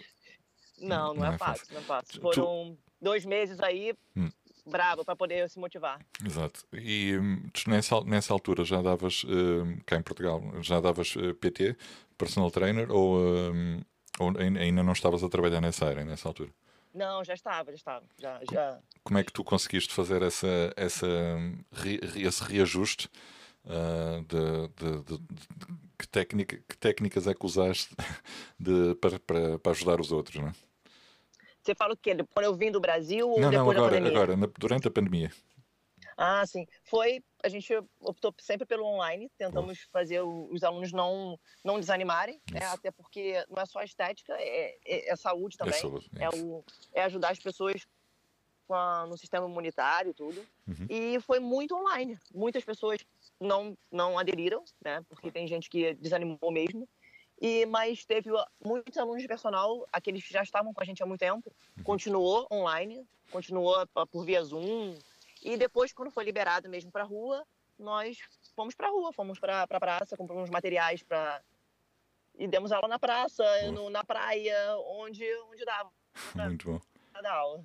Não, 0.80 1.08
não, 1.14 1.16
Não 1.16 1.32
é, 1.32 1.36
é 1.36 1.38
fácil, 1.38 1.66
não 1.74 1.82
é 1.82 1.84
fácil. 1.84 2.14
Tu- 2.14 2.22
Foram 2.22 2.78
dois 3.02 3.26
meses 3.26 3.60
aí, 3.60 3.94
Hum. 4.16 4.30
bravo, 4.66 5.06
para 5.06 5.16
poder 5.16 5.50
se 5.50 5.60
motivar. 5.60 6.00
Exato. 6.26 6.66
E 6.74 7.18
hum, 7.18 7.50
tu 7.54 7.70
nessa, 7.70 8.02
nessa 8.02 8.34
altura 8.34 8.64
já 8.66 8.82
davas, 8.82 9.24
hum, 9.26 9.78
cá 9.86 9.98
em 9.98 10.02
Portugal, 10.02 10.42
já 10.62 10.80
davas 10.80 11.14
eh, 11.18 11.34
PT, 11.34 11.76
personal 12.18 12.52
trainer, 12.52 12.92
ou, 12.92 13.18
hum, 13.20 13.82
ou 14.20 14.30
ain- 14.40 14.58
ainda 14.58 14.84
não 14.84 14.94
estavas 14.94 15.24
a 15.24 15.30
trabalhar 15.30 15.62
nessa 15.62 15.86
área, 15.88 16.04
nessa 16.04 16.28
altura? 16.28 16.50
Não, 16.94 17.24
já 17.24 17.34
estava, 17.36 17.72
já 17.72 17.76
estava. 17.76 18.06
Já, 18.18 18.40
já. 18.52 18.80
Como 19.04 19.20
é 19.20 19.24
que 19.24 19.32
tu 19.32 19.44
conseguiste 19.44 19.94
fazer 19.94 20.22
essa, 20.24 20.74
essa, 20.76 21.08
esse 22.16 22.44
reajuste? 22.44 23.10
ah, 23.70 24.22
de, 24.28 24.68
de- 24.78 25.04
de- 25.04 25.18
de- 25.18 25.38
que, 26.00 26.08
técnica, 26.08 26.58
que 26.68 26.78
técnicas 26.78 27.28
é 27.28 27.34
que 27.34 27.46
usaste 27.46 27.94
de, 28.60 28.96
para, 28.96 29.20
para, 29.20 29.60
para 29.60 29.72
ajudar 29.74 30.00
os 30.00 30.12
outros, 30.12 30.40
não 30.42 30.48
é? 30.48 30.54
Você 31.68 31.76
fala 31.76 31.94
o 31.94 31.98
quê? 31.98 32.16
Quando 32.34 32.46
eu 32.46 32.56
vim 32.56 32.72
do 32.72 32.80
Brasil 32.80 33.30
ou 33.30 33.36
Não, 33.42 33.52
não, 33.52 33.60
depois 33.60 33.76
da 33.76 33.84
agora, 33.84 33.96
pandemia? 33.98 34.18
agora 34.18 34.38
na- 34.38 34.50
durante 34.58 34.88
a 34.88 34.92
pandemia. 34.92 35.30
Ah, 36.16 36.46
sim. 36.46 36.66
Foi. 36.86 37.22
A 37.44 37.50
gente 37.50 37.74
optou 38.00 38.34
sempre 38.40 38.66
pelo 38.66 38.86
online. 38.86 39.30
Tentamos 39.38 39.82
fazer 39.92 40.22
o- 40.22 40.48
os 40.50 40.64
alunos 40.64 40.94
não, 40.94 41.38
não 41.66 41.78
desanimarem, 41.78 42.40
né? 42.54 42.62
Até 42.68 42.90
porque 42.90 43.46
não 43.50 43.62
é 43.62 43.66
só 43.66 43.80
a 43.80 43.84
estética, 43.84 44.34
é, 44.40 44.78
é, 44.86 45.12
é 45.12 45.16
saúde 45.18 45.58
É 45.60 45.66
também. 45.66 45.80
saúde, 45.82 46.10
é 46.18 46.24
É, 46.24 46.30
isso. 46.30 46.46
o, 46.48 46.64
é 46.94 47.04
ajudar 47.04 47.32
as 47.32 47.40
pessoas 47.40 47.86
a- 48.70 49.06
no 49.08 49.18
sistema 49.18 49.46
imunitário 49.48 50.12
e 50.12 50.14
tudo. 50.14 50.40
Uhum. 50.68 50.88
E 50.90 51.20
foi 51.22 51.40
muito 51.40 51.76
online. 51.76 52.18
Muitas 52.34 52.64
pessoas 52.64 53.00
não, 53.40 53.78
não 53.92 54.18
aderiram, 54.18 54.64
né? 54.84 55.04
Porque 55.10 55.30
tem 55.32 55.46
gente 55.48 55.70
que 55.70 55.94
desanimou 55.96 56.52
mesmo. 56.52 56.88
E, 57.40 57.66
mas 57.68 58.04
teve 58.06 58.30
muitos 58.64 58.98
alunos 58.98 59.22
de 59.22 59.28
personal, 59.28 59.88
aqueles 59.92 60.26
que 60.26 60.34
já 60.34 60.42
estavam 60.42 60.74
com 60.74 60.82
a 60.82 60.86
gente 60.86 61.04
há 61.04 61.06
muito 61.06 61.20
tempo, 61.20 61.54
Uhum. 61.78 61.84
continuou 61.84 62.48
online, 62.52 63.08
continuou 63.32 63.76
por 64.12 64.26
via 64.26 64.44
Zoom. 64.44 64.98
E 65.44 65.56
depois, 65.56 65.94
quando 65.94 66.10
foi 66.12 66.24
liberado 66.24 66.68
mesmo 66.68 66.92
para 66.92 67.04
rua, 67.04 67.46
nós 67.78 68.18
fomos 68.56 68.74
para 68.74 68.90
rua, 68.90 69.14
fomos 69.14 69.40
para 69.40 69.62
a 69.62 69.68
pra 69.68 69.80
praça, 69.80 70.18
compramos 70.18 70.50
materiais 70.50 71.04
para 71.04 71.42
e 72.40 72.48
demos 72.48 72.72
aula 72.72 72.88
na 72.88 73.00
praça, 73.00 73.44
no- 73.72 73.90
na 73.90 74.04
praia, 74.04 74.56
onde 74.80 75.24
onde 75.50 75.64
dava 75.66 75.92
Muito 76.36 76.72
bom, 76.72 76.82
dar 77.22 77.34
aula. 77.34 77.64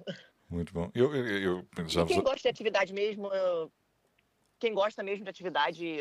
muito 0.51 0.73
bom. 0.73 0.91
Eu, 0.95 1.15
eu, 1.15 1.67
eu 1.79 1.89
já 1.89 2.05
quem 2.07 2.23
gosta 2.23 2.41
de 2.43 2.49
atividade 2.49 2.93
mesmo, 2.93 3.27
eu- 3.33 3.73
quem 4.59 4.75
gosta 4.75 5.03
mesmo 5.03 5.25
de 5.25 5.31
atividade 5.31 5.99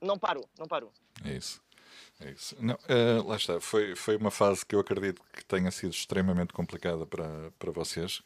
não 0.00 0.18
parou, 0.18 0.48
não 0.58 0.66
parou. 0.66 0.92
É 1.24 1.32
isso. 1.32 1.62
É 2.20 2.30
isso. 2.32 2.56
Não, 2.60 2.74
uh, 2.74 3.26
lá 3.26 3.36
está. 3.36 3.60
Foi, 3.60 3.94
foi 3.94 4.16
uma 4.16 4.30
fase 4.30 4.66
que 4.66 4.74
eu 4.74 4.80
acredito 4.80 5.22
que 5.32 5.44
tenha 5.44 5.70
sido 5.70 5.92
extremamente 5.92 6.52
complicada 6.52 7.06
para, 7.06 7.52
para 7.58 7.70
vocês 7.70 8.22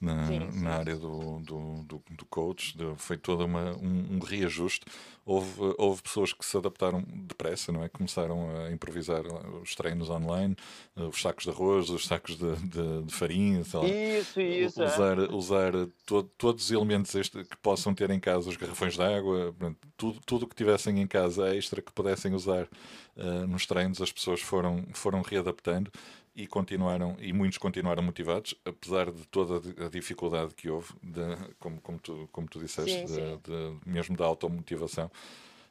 na, 0.00 0.26
sim, 0.26 0.50
sim. 0.50 0.62
na 0.62 0.74
área 0.74 0.96
do, 0.96 1.40
do, 1.40 1.82
do, 1.82 2.02
do 2.10 2.24
coach, 2.26 2.76
de, 2.76 2.94
foi 2.96 3.16
todo 3.16 3.44
uma, 3.44 3.74
um, 3.76 4.16
um, 4.16 4.18
reajuste. 4.18 4.84
Houve, 5.24 5.74
houve 5.78 6.02
pessoas 6.02 6.32
que 6.32 6.44
se 6.44 6.56
adaptaram 6.56 7.02
depressa, 7.02 7.72
não 7.72 7.82
é? 7.82 7.88
Começaram 7.88 8.48
a 8.56 8.70
improvisar 8.70 9.22
os 9.60 9.74
treinos 9.74 10.08
online, 10.08 10.54
eh, 10.96 11.02
os 11.02 11.20
sacos 11.20 11.44
de 11.44 11.50
arroz, 11.50 11.90
os 11.90 12.06
sacos 12.06 12.36
de, 12.36 12.56
de, 12.56 13.02
de 13.02 13.12
farinha, 13.12 13.60
isso, 13.60 14.40
isso, 14.40 14.82
é. 14.82 14.86
usar, 14.86 15.18
é. 15.18 15.34
usar 15.34 15.72
todo, 16.04 16.30
todos 16.36 16.64
os 16.66 16.70
elementos 16.70 17.12
este, 17.14 17.42
que 17.42 17.56
possam 17.56 17.92
ter 17.92 18.10
em 18.10 18.20
casa, 18.20 18.48
os 18.48 18.56
garrafões 18.56 18.94
de 18.94 19.02
água, 19.02 19.52
tudo, 19.96 20.20
tudo 20.24 20.46
que 20.46 20.54
tivessem 20.54 21.00
em 21.00 21.06
casa 21.06 21.56
extra 21.56 21.82
que 21.82 21.90
pudessem 21.90 22.32
usar 22.32 22.68
uh, 23.16 23.46
nos 23.48 23.66
treinos, 23.66 24.00
as 24.00 24.12
pessoas 24.12 24.40
foram, 24.40 24.84
foram 24.92 25.22
readaptando 25.22 25.90
e 26.36 26.46
continuaram 26.46 27.16
e 27.18 27.32
muitos 27.32 27.56
continuaram 27.56 28.02
motivados 28.02 28.54
apesar 28.64 29.10
de 29.10 29.26
toda 29.28 29.56
a 29.84 29.88
dificuldade 29.88 30.54
que 30.54 30.68
houve 30.68 30.92
de, 31.02 31.22
como, 31.58 31.80
como, 31.80 31.98
tu, 31.98 32.28
como 32.30 32.46
tu 32.46 32.60
disseste 32.60 32.92
sim, 32.92 33.06
sim. 33.06 33.14
De, 33.14 33.38
de, 33.38 33.76
mesmo 33.86 34.14
da 34.14 34.26
automotivação 34.26 35.10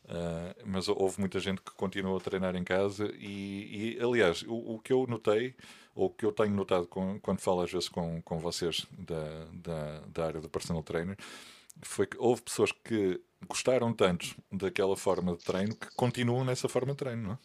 uh, 0.06 0.64
mas 0.66 0.88
houve 0.88 1.20
muita 1.20 1.40
gente 1.40 1.62
que 1.62 1.72
continuou 1.72 2.18
a 2.18 2.20
treinar 2.20 2.56
em 2.56 2.64
casa 2.64 3.14
e, 3.18 3.96
e 3.98 4.04
aliás 4.04 4.42
o, 4.42 4.74
o, 4.74 4.80
que 4.80 4.92
eu 4.92 5.06
notei 5.08 5.56
ou 5.94 6.08
o 6.08 6.10
que 6.10 6.26
eu 6.26 6.32
tenho 6.32 6.56
notado 6.56 6.88
com, 6.88 7.20
quando 7.20 7.40
falo 7.40 7.62
às 7.62 7.72
vezes 7.72 7.88
com, 7.88 8.20
com 8.24 8.40
vocês 8.40 8.88
da, 8.98 9.46
da, 9.54 10.00
da 10.08 10.26
área 10.26 10.42
do 10.42 10.50
personal 10.50 10.82
trainer 10.82 11.16
foi 11.84 12.08
que 12.08 12.18
houve 12.18 12.42
pessoas 12.42 12.72
que 12.72 13.22
gostaram 13.48 13.94
tanto 13.94 14.36
daquela 14.52 14.98
forma 14.98 15.36
de 15.36 15.44
treino 15.44 15.76
que 15.76 15.94
continuam 15.96 16.44
nessa 16.44 16.68
forma 16.68 16.94
de 16.94 16.98
treino, 16.98 17.22
não 17.22 17.32
é? 17.34 17.38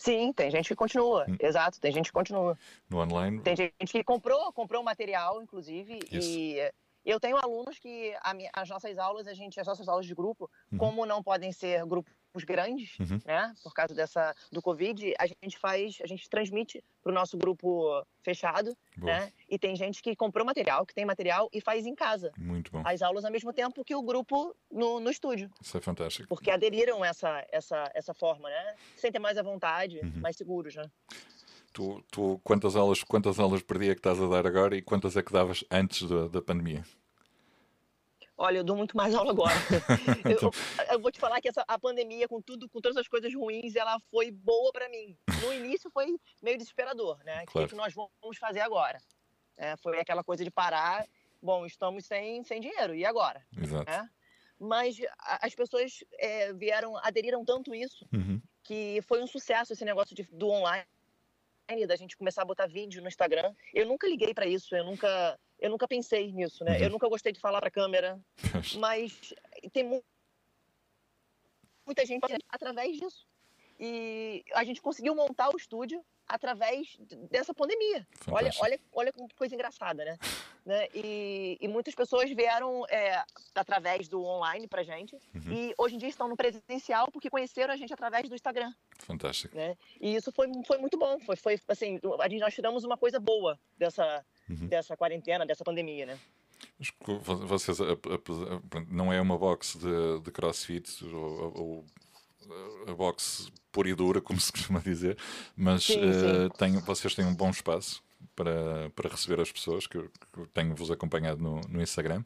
Sim, 0.00 0.32
tem 0.32 0.50
gente 0.50 0.66
que 0.66 0.74
continua, 0.74 1.26
hum. 1.28 1.36
exato, 1.38 1.78
tem 1.78 1.92
gente 1.92 2.06
que 2.06 2.12
continua. 2.12 2.58
No 2.88 3.00
online? 3.00 3.38
Tem 3.42 3.54
gente 3.54 3.92
que 3.92 4.02
comprou, 4.02 4.50
comprou 4.50 4.82
material, 4.82 5.42
inclusive, 5.42 5.98
Isso. 6.10 6.26
e 6.26 6.72
eu 7.04 7.20
tenho 7.20 7.36
alunos 7.36 7.78
que 7.78 8.14
minha, 8.34 8.50
as 8.54 8.66
nossas 8.66 8.96
aulas, 8.96 9.26
a 9.26 9.34
gente, 9.34 9.60
as 9.60 9.66
nossas 9.66 9.86
aulas 9.88 10.06
de 10.06 10.14
grupo, 10.14 10.50
uhum. 10.72 10.78
como 10.78 11.04
não 11.04 11.22
podem 11.22 11.52
ser 11.52 11.84
grupos 12.30 12.44
grandes, 12.44 12.98
uhum. 12.98 13.20
né, 13.26 13.52
por 13.62 13.74
causa 13.74 13.94
dessa 13.94 14.34
do 14.50 14.62
Covid, 14.62 15.14
a 15.18 15.26
gente 15.26 15.58
faz, 15.58 15.98
a 16.02 16.06
gente 16.06 16.28
transmite 16.28 16.82
para 17.02 17.10
o 17.10 17.14
nosso 17.14 17.36
grupo 17.36 18.04
fechado, 18.22 18.76
Boa. 18.96 19.12
né? 19.12 19.32
E 19.48 19.58
tem 19.58 19.74
gente 19.74 20.02
que 20.02 20.14
comprou 20.14 20.46
material, 20.46 20.86
que 20.86 20.94
tem 20.94 21.04
material 21.04 21.48
e 21.52 21.60
faz 21.60 21.86
em 21.86 21.94
casa. 21.94 22.30
Muito 22.38 22.70
bom. 22.70 22.82
As 22.84 23.02
aulas 23.02 23.24
ao 23.24 23.32
mesmo 23.32 23.52
tempo 23.52 23.84
que 23.84 23.94
o 23.94 24.02
grupo 24.02 24.54
no, 24.70 25.00
no 25.00 25.10
estúdio. 25.10 25.50
Isso 25.60 25.76
é 25.76 25.80
fantástico. 25.80 26.28
Porque 26.28 26.50
aderiram 26.50 27.04
essa 27.04 27.44
essa 27.50 27.90
essa 27.94 28.14
forma, 28.14 28.48
né? 28.48 28.74
Sentem 28.96 29.20
mais 29.20 29.36
à 29.36 29.42
vontade, 29.42 29.98
uhum. 30.02 30.20
mais 30.20 30.36
seguros, 30.36 30.76
né? 30.76 30.84
Tu, 31.72 32.02
tu 32.10 32.40
quantas 32.44 32.76
aulas 32.76 33.02
quantas 33.02 33.38
aulas 33.38 33.62
por 33.62 33.78
dia 33.78 33.92
é 33.92 33.94
que 33.94 34.00
estás 34.00 34.20
a 34.20 34.26
dar 34.26 34.46
agora 34.46 34.76
e 34.76 34.82
quantas 34.82 35.16
é 35.16 35.22
que 35.22 35.32
davas 35.32 35.64
antes 35.70 36.08
da, 36.08 36.28
da 36.28 36.42
pandemia? 36.42 36.84
Olha, 38.42 38.56
eu 38.56 38.64
dou 38.64 38.74
muito 38.74 38.96
mais 38.96 39.14
aula 39.14 39.32
agora. 39.32 39.54
então... 40.24 40.50
eu, 40.78 40.94
eu, 40.94 41.00
vou 41.00 41.12
te 41.12 41.20
falar 41.20 41.42
que 41.42 41.48
essa, 41.48 41.62
a 41.68 41.78
pandemia, 41.78 42.26
com 42.26 42.40
tudo, 42.40 42.70
com 42.70 42.80
todas 42.80 42.96
as 42.96 43.06
coisas 43.06 43.34
ruins, 43.34 43.76
ela 43.76 44.00
foi 44.10 44.30
boa 44.30 44.72
para 44.72 44.88
mim. 44.88 45.14
No 45.42 45.52
início 45.52 45.90
foi 45.90 46.06
meio 46.42 46.56
desesperador, 46.56 47.18
né? 47.22 47.44
Claro. 47.44 47.66
O 47.66 47.68
que, 47.68 47.74
que 47.74 47.76
nós 47.76 47.92
vamos 47.92 48.38
fazer 48.38 48.60
agora? 48.60 48.98
É, 49.58 49.76
foi 49.76 50.00
aquela 50.00 50.24
coisa 50.24 50.42
de 50.42 50.50
parar. 50.50 51.06
Bom, 51.42 51.66
estamos 51.66 52.06
sem, 52.06 52.42
sem 52.42 52.62
dinheiro, 52.62 52.94
e 52.94 53.04
agora? 53.04 53.44
Exato. 53.54 53.90
É? 53.90 54.08
Mas 54.58 54.96
a, 55.18 55.46
as 55.46 55.54
pessoas 55.54 56.02
é, 56.18 56.50
vieram, 56.54 56.96
aderiram 56.96 57.44
tanto 57.44 57.74
isso, 57.74 58.08
uhum. 58.10 58.40
que 58.62 59.02
foi 59.02 59.22
um 59.22 59.26
sucesso 59.26 59.74
esse 59.74 59.84
negócio 59.84 60.16
de, 60.16 60.22
do 60.32 60.48
online, 60.48 60.86
da 61.86 61.96
gente 61.96 62.16
começar 62.16 62.40
a 62.40 62.46
botar 62.46 62.66
vídeo 62.66 63.02
no 63.02 63.08
Instagram. 63.08 63.54
Eu 63.74 63.86
nunca 63.86 64.08
liguei 64.08 64.32
para 64.32 64.46
isso, 64.46 64.74
eu 64.74 64.84
nunca 64.84 65.38
eu 65.60 65.70
nunca 65.70 65.86
pensei 65.86 66.32
nisso, 66.32 66.64
né? 66.64 66.76
Uhum. 66.78 66.84
Eu 66.84 66.90
nunca 66.90 67.08
gostei 67.08 67.32
de 67.32 67.40
falar 67.40 67.60
para 67.60 67.68
a 67.68 67.72
câmera, 67.72 68.18
mas 68.78 69.34
tem 69.72 69.84
mu 69.84 70.02
muita 71.86 72.06
gente 72.06 72.24
através 72.48 72.96
disso. 72.96 73.26
E 73.78 74.44
a 74.52 74.62
gente 74.62 74.80
conseguiu 74.80 75.14
montar 75.14 75.48
o 75.48 75.56
estúdio 75.56 76.04
através 76.28 76.96
dessa 77.30 77.52
pandemia. 77.52 78.06
Olha, 78.30 78.50
olha, 78.60 78.80
olha 78.92 79.12
que 79.12 79.34
coisa 79.34 79.54
engraçada, 79.54 80.04
né? 80.04 80.18
né? 80.64 80.86
E, 80.94 81.58
e, 81.60 81.66
muitas 81.66 81.94
pessoas 81.94 82.30
vieram 82.30 82.84
é, 82.88 83.24
através 83.54 84.06
do 84.06 84.22
online 84.22 84.68
pra 84.68 84.82
gente 84.82 85.16
uhum. 85.34 85.52
e 85.52 85.74
hoje 85.76 85.96
em 85.96 85.98
dia 85.98 86.08
estão 86.08 86.28
no 86.28 86.36
presencial 86.36 87.10
porque 87.10 87.30
conheceram 87.30 87.72
a 87.72 87.76
gente 87.76 87.92
através 87.92 88.28
do 88.28 88.34
Instagram. 88.34 88.72
Fantástico. 88.98 89.56
Né? 89.56 89.76
E 90.00 90.14
isso 90.14 90.30
foi, 90.30 90.46
foi 90.66 90.78
muito 90.78 90.96
bom. 90.98 91.18
Foi, 91.20 91.36
foi 91.36 91.58
assim, 91.66 91.98
a 92.20 92.28
gente, 92.28 92.40
nós 92.40 92.54
tiramos 92.54 92.84
uma 92.84 92.96
coisa 92.96 93.18
boa 93.18 93.58
dessa, 93.76 94.24
uhum. 94.50 94.66
dessa 94.66 94.96
quarentena, 94.96 95.46
dessa 95.46 95.64
pandemia, 95.64 96.06
né? 96.06 96.18
Vocês, 97.46 97.78
não 98.90 99.12
é 99.12 99.20
uma 99.20 99.38
box 99.38 99.78
de, 99.78 100.20
de 100.22 100.30
crossfit 100.30 101.04
ou, 101.06 101.52
ou 101.56 101.84
a 102.86 102.94
box 102.94 103.50
pura 103.72 103.88
e 103.88 103.94
dura, 103.94 104.20
como 104.20 104.38
se 104.40 104.52
costuma 104.52 104.80
dizer, 104.80 105.16
mas 105.56 105.84
sim, 105.84 105.94
sim. 105.94 106.00
Uh, 106.00 106.50
tem, 106.50 106.72
vocês 106.78 107.14
têm 107.14 107.24
um 107.24 107.34
bom 107.34 107.50
espaço 107.50 108.02
para, 108.34 108.90
para 108.94 109.10
receber 109.10 109.40
as 109.40 109.50
pessoas, 109.50 109.86
que 109.86 109.96
eu, 109.96 110.10
que 110.32 110.40
eu 110.40 110.46
tenho-vos 110.46 110.90
acompanhado 110.90 111.42
no, 111.42 111.60
no 111.68 111.82
Instagram. 111.82 112.22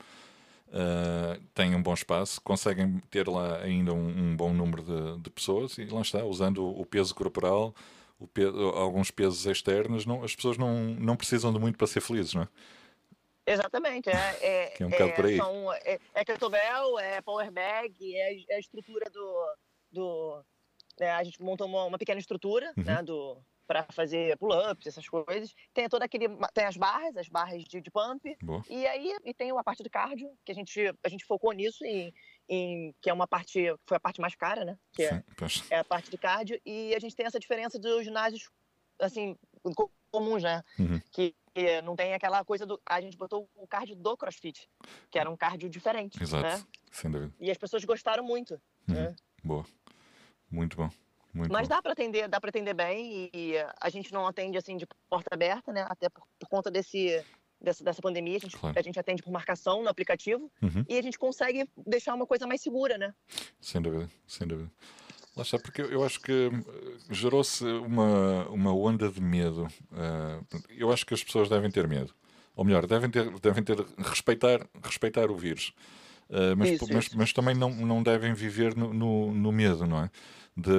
Uh, 0.69 1.41
têm 1.55 1.75
um 1.75 1.83
bom 1.83 1.95
espaço, 1.95 2.41
conseguem 2.41 3.01
ter 3.11 3.29
lá 3.29 3.59
ainda 3.59 3.93
um, 3.93 4.09
um 4.09 4.37
bom 4.37 4.53
número 4.53 4.83
de, 4.83 5.23
de, 5.23 5.31
pessoas 5.31 5.79
e 5.79 5.85
lá 5.85 6.01
está, 6.01 6.25
usando 6.25 6.65
o, 6.65 6.81
o 6.81 6.87
peso 6.87 7.15
corporal, 7.15 7.73
peso, 8.27 8.57
alguns 8.71 9.11
pesos 9.11 9.45
externos, 9.47 10.07
não, 10.07 10.23
as 10.23 10.35
pessoas 10.35 10.57
não, 10.57 10.75
não 10.95 11.17
precisam 11.17 11.53
de 11.53 11.59
muito 11.59 11.77
para 11.77 11.87
ser 11.87 12.01
felizes, 12.01 12.35
não 12.35 12.43
é? 12.43 12.49
Exatamente, 13.47 14.09
é, 14.09 14.39
é, 14.41 14.75
é 14.81 14.87
um 14.87 14.91
bocado 14.91 15.13
por 15.13 15.27
aí. 15.27 15.37
São, 15.37 15.73
é, 15.73 15.99
é 16.15 16.25
kettlebell, 16.25 16.99
é 16.99 17.21
power 17.21 17.51
bag, 17.51 18.17
é, 18.17 18.45
é 18.51 18.57
a 18.57 18.59
estrutura 18.59 19.11
do, 19.11 19.57
do 19.93 20.45
né, 20.99 21.11
a 21.11 21.23
gente 21.23 21.43
montou 21.43 21.67
uma, 21.67 21.85
uma 21.85 21.99
pequena 21.99 22.21
estrutura, 22.21 22.73
uhum. 22.77 22.85
né, 22.85 23.03
do 23.03 23.39
para 23.67 23.87
fazer 23.93 24.37
pull-ups, 24.37 24.87
essas 24.87 25.09
coisas. 25.09 25.55
Tem 25.73 25.89
toda 25.89 26.05
aquele 26.05 26.29
tem 26.53 26.65
as 26.65 26.77
barras, 26.77 27.17
as 27.17 27.29
barras 27.29 27.65
de, 27.65 27.81
de 27.81 27.91
pump. 27.91 28.37
Boa. 28.43 28.63
E 28.69 28.87
aí 28.87 29.17
e 29.25 29.33
tem 29.33 29.51
a 29.51 29.65
parte 29.65 29.83
do 29.83 29.91
cardio, 29.91 30.31
que 30.45 30.53
a 30.53 30.55
gente 30.55 30.95
a 31.03 31.09
gente 31.09 31.25
focou 31.25 31.53
nisso 31.53 31.85
em, 31.85 32.13
em 32.49 32.95
que 33.01 33.09
é 33.09 33.13
uma 33.13 33.27
parte 33.27 33.75
foi 33.87 33.97
a 33.97 34.01
parte 34.01 34.21
mais 34.21 34.35
cara, 34.35 34.65
né? 34.65 34.79
Que 34.93 35.05
é, 35.05 35.25
é 35.71 35.79
a 35.79 35.85
parte 35.85 36.11
de 36.11 36.19
cardio 36.19 36.61
e 36.65 36.95
a 36.95 36.99
gente 36.99 37.17
tem 37.17 37.27
essa 37.27 37.41
diferença 37.41 37.79
dos 37.79 38.05
ginásios 38.05 38.51
assim 39.01 39.37
comuns, 40.11 40.43
né? 40.43 40.63
Uhum. 40.79 41.01
Que 41.11 41.35
não 41.85 41.95
tem 41.95 42.15
aquela 42.15 42.45
coisa 42.45 42.67
do. 42.67 42.81
A 42.87 43.01
gente 43.01 43.17
botou 43.17 43.49
o 43.55 43.67
cardio 43.67 43.95
do 43.95 44.17
CrossFit, 44.17 44.69
que 45.11 45.19
era 45.19 45.31
um 45.31 45.37
cardio 45.37 45.69
diferente. 45.69 46.21
Exato, 46.23 46.43
né? 46.43 46.65
sem 46.91 47.11
dúvida. 47.11 47.33
E 47.41 47.51
as 47.51 47.59
pessoas 47.59 47.85
gostaram 47.85 48.25
muito. 48.25 48.55
Uhum. 48.89 48.95
Né? 48.95 49.17
Boa. 49.43 49.65
Muito 50.51 50.77
bom. 50.77 50.91
Muito 51.33 51.53
Mas 51.53 51.69
bom. 51.69 51.75
dá 51.75 51.83
para 51.83 51.93
atender, 51.93 52.29
dá 52.29 52.41
para 52.41 52.51
atender 52.51 52.75
bem 52.75 53.29
e 53.35 53.55
a 53.81 53.89
gente 53.89 54.13
não 54.13 54.25
atende 54.25 54.57
assim 54.57 54.77
de 54.77 54.87
porta 55.09 55.29
aberta, 55.33 55.73
né? 55.73 55.85
Até 55.89 56.09
por, 56.09 56.25
por 56.39 56.49
conta 56.49 56.71
desse 56.71 57.25
dessa, 57.65 57.83
dessa 57.83 58.03
pandemia, 58.03 58.37
a 58.37 58.41
gente, 58.41 58.57
claro. 58.57 58.79
a 58.79 58.83
gente 58.83 58.99
atende 58.99 59.23
por 59.23 59.33
marcação 59.33 59.83
no 59.83 59.89
aplicativo 59.89 60.51
uhum. 60.63 60.85
e 60.89 60.99
a 60.99 61.03
gente 61.03 61.19
consegue 61.19 61.69
deixar 61.87 62.15
uma 62.15 62.27
coisa 62.27 62.47
mais 62.47 62.61
segura, 62.61 62.97
né? 62.99 63.15
Sem 63.61 63.81
dúvida, 63.81 64.11
sem 64.27 64.47
dúvida. 64.47 64.71
Lá 65.37 65.43
está, 65.43 65.59
porque 65.59 65.83
eu 65.83 66.05
acho 66.05 66.21
que 66.21 66.33
eh, 66.33 66.97
gerou-se 67.11 67.65
uma, 67.65 68.49
uma 68.49 68.73
onda 68.73 69.09
de 69.09 69.21
medo. 69.21 69.67
Uh, 69.91 70.63
eu 70.71 70.93
acho 70.93 71.05
que 71.05 71.13
as 71.13 71.25
pessoas 71.25 71.49
devem 71.49 71.71
ter 71.71 71.89
medo. 71.89 72.15
Ou 72.55 72.65
melhor, 72.65 72.87
devem 72.87 73.11
ter, 73.11 73.29
devem 73.41 73.65
ter 73.65 73.77
respeitar, 73.99 74.65
respeitar 74.83 75.31
o 75.31 75.37
vírus. 75.37 75.73
Uh, 76.31 76.57
mas, 76.57 76.71
isso, 76.71 76.87
mas, 76.89 77.07
isso. 77.07 77.19
mas, 77.19 77.33
também 77.33 77.55
não, 77.55 77.71
não 77.71 78.01
devem 78.01 78.33
viver 78.33 78.77
no, 78.77 78.95
no, 78.95 79.35
no 79.35 79.51
medo, 79.51 79.85
não 79.87 80.05
é? 80.05 80.11
De, 80.57 80.71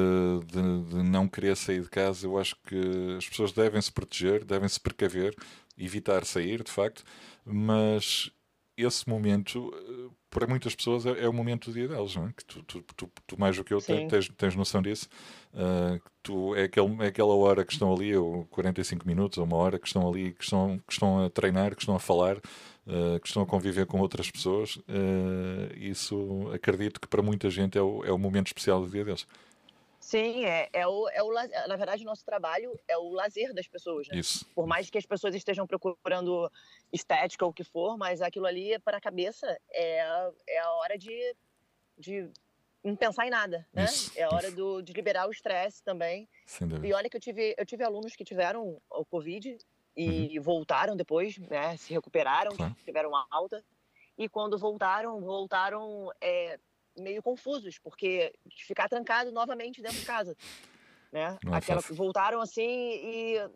de, 0.46 0.90
de, 0.90 1.04
não 1.04 1.28
querer 1.28 1.58
sair 1.58 1.82
de 1.82 1.90
casa. 1.90 2.26
Eu 2.26 2.38
acho 2.38 2.56
que 2.66 2.80
as 3.18 3.28
pessoas 3.28 3.52
devem 3.52 3.82
se 3.82 3.92
proteger, 3.92 4.46
devem 4.46 4.70
se 4.70 4.80
precaver, 4.80 5.36
evitar 5.78 6.26
sair, 6.26 6.64
de 6.64 6.72
facto, 6.72 7.04
mas 7.46 8.32
esse 8.78 9.08
momento, 9.08 9.72
eh, 9.74 10.12
para 10.30 10.48
muitas 10.48 10.76
pessoas, 10.76 11.06
é, 11.06 11.24
é, 11.24 11.30
o 11.30 11.34
momento 11.34 11.70
do 11.72 11.74
dia 11.74 11.88
delas, 11.88 12.16
não 12.16 12.28
é? 12.28 12.34
Que 12.34 12.44
tu, 12.44 12.64
tu, 12.64 12.82
tu, 12.96 13.10
tu 13.26 13.40
mais 13.40 13.56
do 13.56 13.64
que 13.64 13.74
eu 13.74 13.82
tens, 13.82 14.28
tens 14.30 14.56
noção 14.56 14.82
disso. 14.82 15.08
Uh, 15.54 16.02
tu, 16.22 16.54
é, 16.56 16.64
aquele, 16.64 17.04
é 17.04 17.08
aquela 17.08 17.34
hora 17.34 17.64
que 17.64 17.72
estão 17.72 17.94
ali, 17.94 18.16
ou 18.16 18.46
45 18.48 19.08
minutos, 19.08 19.38
ou 19.38 19.46
uma 19.46 19.56
hora 19.56 19.80
que 19.80 19.88
estão 19.88 20.08
ali, 20.08 20.34
que 20.34 20.44
estão, 20.44 20.78
que 20.86 20.92
estão 20.92 21.24
a 21.24 21.30
treinar, 21.30 21.74
que 21.74 21.82
estão 21.82 21.96
a 21.96 22.00
falar, 22.00 22.38
uh, 22.38 23.20
que 23.22 23.28
estão 23.28 23.44
a 23.44 23.46
conviver 23.46 23.86
com 23.86 24.00
outras 24.02 24.30
pessoas. 24.30 24.76
Uh, 24.76 25.74
isso 25.78 26.50
acredito 26.54 27.00
que 27.00 27.08
para 27.08 27.22
muita 27.22 27.50
gente 27.50 27.78
é 27.78 27.82
o, 27.82 28.04
é 28.04 28.12
o 28.12 28.18
momento 28.18 28.48
especial 28.48 28.82
do 28.82 28.90
dia 28.90 29.06
deles. 29.06 29.26
Sim, 30.06 30.46
é, 30.46 30.70
é, 30.72 30.86
o, 30.86 31.10
é 31.10 31.24
o, 31.24 31.34
na 31.34 31.76
verdade, 31.76 32.04
o 32.04 32.06
nosso 32.06 32.24
trabalho 32.24 32.80
é 32.88 32.96
o 32.96 33.10
lazer 33.10 33.52
das 33.56 33.68
pessoas, 33.68 34.08
né? 34.08 34.18
Isso. 34.18 34.46
Por 34.54 34.68
mais 34.68 34.88
que 34.88 35.00
as 35.00 35.06
pessoas 35.06 35.34
estejam 35.34 35.66
procurando 35.66 36.48
estética 36.94 37.44
ou 37.44 37.50
o 37.50 37.54
que 37.54 37.64
for, 37.64 37.98
mas 37.98 38.22
aquilo 38.22 38.46
ali, 38.46 38.78
para 38.78 38.98
a 38.98 39.02
cabeça, 39.02 39.60
é, 39.72 40.06
é 40.48 40.60
a 40.60 40.72
hora 40.74 40.96
de, 40.96 41.36
de 41.98 42.30
não 42.84 42.96
pensar 42.96 43.26
em 43.26 43.32
nada, 43.32 43.68
né? 43.74 43.86
Isso, 43.86 44.12
é 44.16 44.28
hora 44.30 44.46
isso. 44.46 44.56
do, 44.56 44.82
de 44.84 44.94
liberar 44.94 45.28
o 45.28 45.32
estresse 45.32 45.84
também. 45.84 46.30
Sem 46.46 46.68
dúvida. 46.68 46.88
E 46.88 46.94
olha 46.94 47.10
que 47.10 47.18
eu 47.18 47.22
tive, 47.22 47.56
eu 47.58 47.66
tive 47.66 47.84
alunos 47.84 48.16
que 48.16 48.24
tiveram 48.24 48.80
o 48.92 49.06
Covid 49.06 49.58
e 49.98 50.38
Uhum. 50.38 50.44
voltaram 50.44 50.96
depois, 50.96 51.40
né? 51.40 51.76
Se 51.78 51.92
recuperaram, 51.92 52.56
Claro. 52.56 52.76
tiveram 52.86 53.10
uma 53.10 53.26
alta. 53.32 53.66
E 54.16 54.30
quando 54.30 54.56
voltaram, 54.56 55.20
voltaram 55.20 56.12
é, 56.22 56.60
meio 56.98 57.22
confusos, 57.22 57.78
porque 57.80 58.34
ficar 58.66 58.88
trancado 58.90 59.32
novamente 59.32 59.82
dentro 59.82 59.98
de 60.00 60.06
casa, 60.06 60.36
né? 61.12 61.38
É 61.46 61.56
Aquela, 61.56 61.82
voltaram 61.92 62.42
assim 62.42 62.62
e 62.64 63.50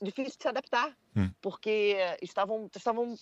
difícil 0.00 0.36
de 0.36 0.42
se 0.42 0.48
adaptar, 0.48 0.96
Hum. 1.14 1.30
porque 1.40 1.96
estavam, 2.22 2.68
estavam 2.74 3.14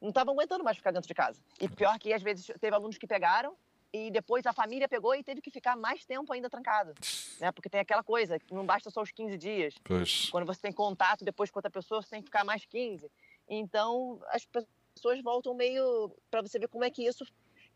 não 0.00 0.10
estavam 0.10 0.34
aguentando 0.34 0.62
mais 0.62 0.76
ficar 0.76 0.90
dentro 0.92 1.08
de 1.08 1.14
casa. 1.14 1.40
E 1.60 1.68
pior 1.68 1.98
que 1.98 2.12
às 2.12 2.22
vezes 2.22 2.46
teve 2.60 2.74
alunos 2.76 2.98
que 2.98 3.06
pegaram 3.06 3.56
e 3.92 4.10
depois 4.10 4.44
a 4.46 4.52
família 4.52 4.88
pegou 4.88 5.14
e 5.14 5.22
teve 5.24 5.40
que 5.40 5.50
ficar 5.50 5.74
mais 5.76 6.04
tempo 6.04 6.32
ainda 6.32 6.50
trancado, 6.50 6.92
né? 7.40 7.50
Porque 7.50 7.68
tem 7.70 7.80
aquela 7.80 8.02
coisa, 8.04 8.38
que 8.38 8.52
não 8.54 8.64
basta 8.66 8.90
só 8.90 9.00
os 9.02 9.10
15 9.10 9.36
dias. 9.38 9.74
Pois, 9.82 10.28
Quando 10.30 10.44
você 10.46 10.60
tem 10.60 10.72
contato 10.72 11.24
depois 11.24 11.50
com 11.50 11.58
outra 11.58 11.70
pessoa, 11.70 12.02
você 12.02 12.10
tem 12.10 12.20
que 12.20 12.26
ficar 12.26 12.44
mais 12.44 12.64
15. 12.66 13.10
Então, 13.48 14.20
as 14.28 14.44
pessoas 14.44 15.20
voltam 15.22 15.54
meio 15.54 16.14
para 16.30 16.42
você 16.42 16.58
ver 16.58 16.68
como 16.68 16.84
é 16.84 16.90
que 16.90 17.06
isso 17.06 17.24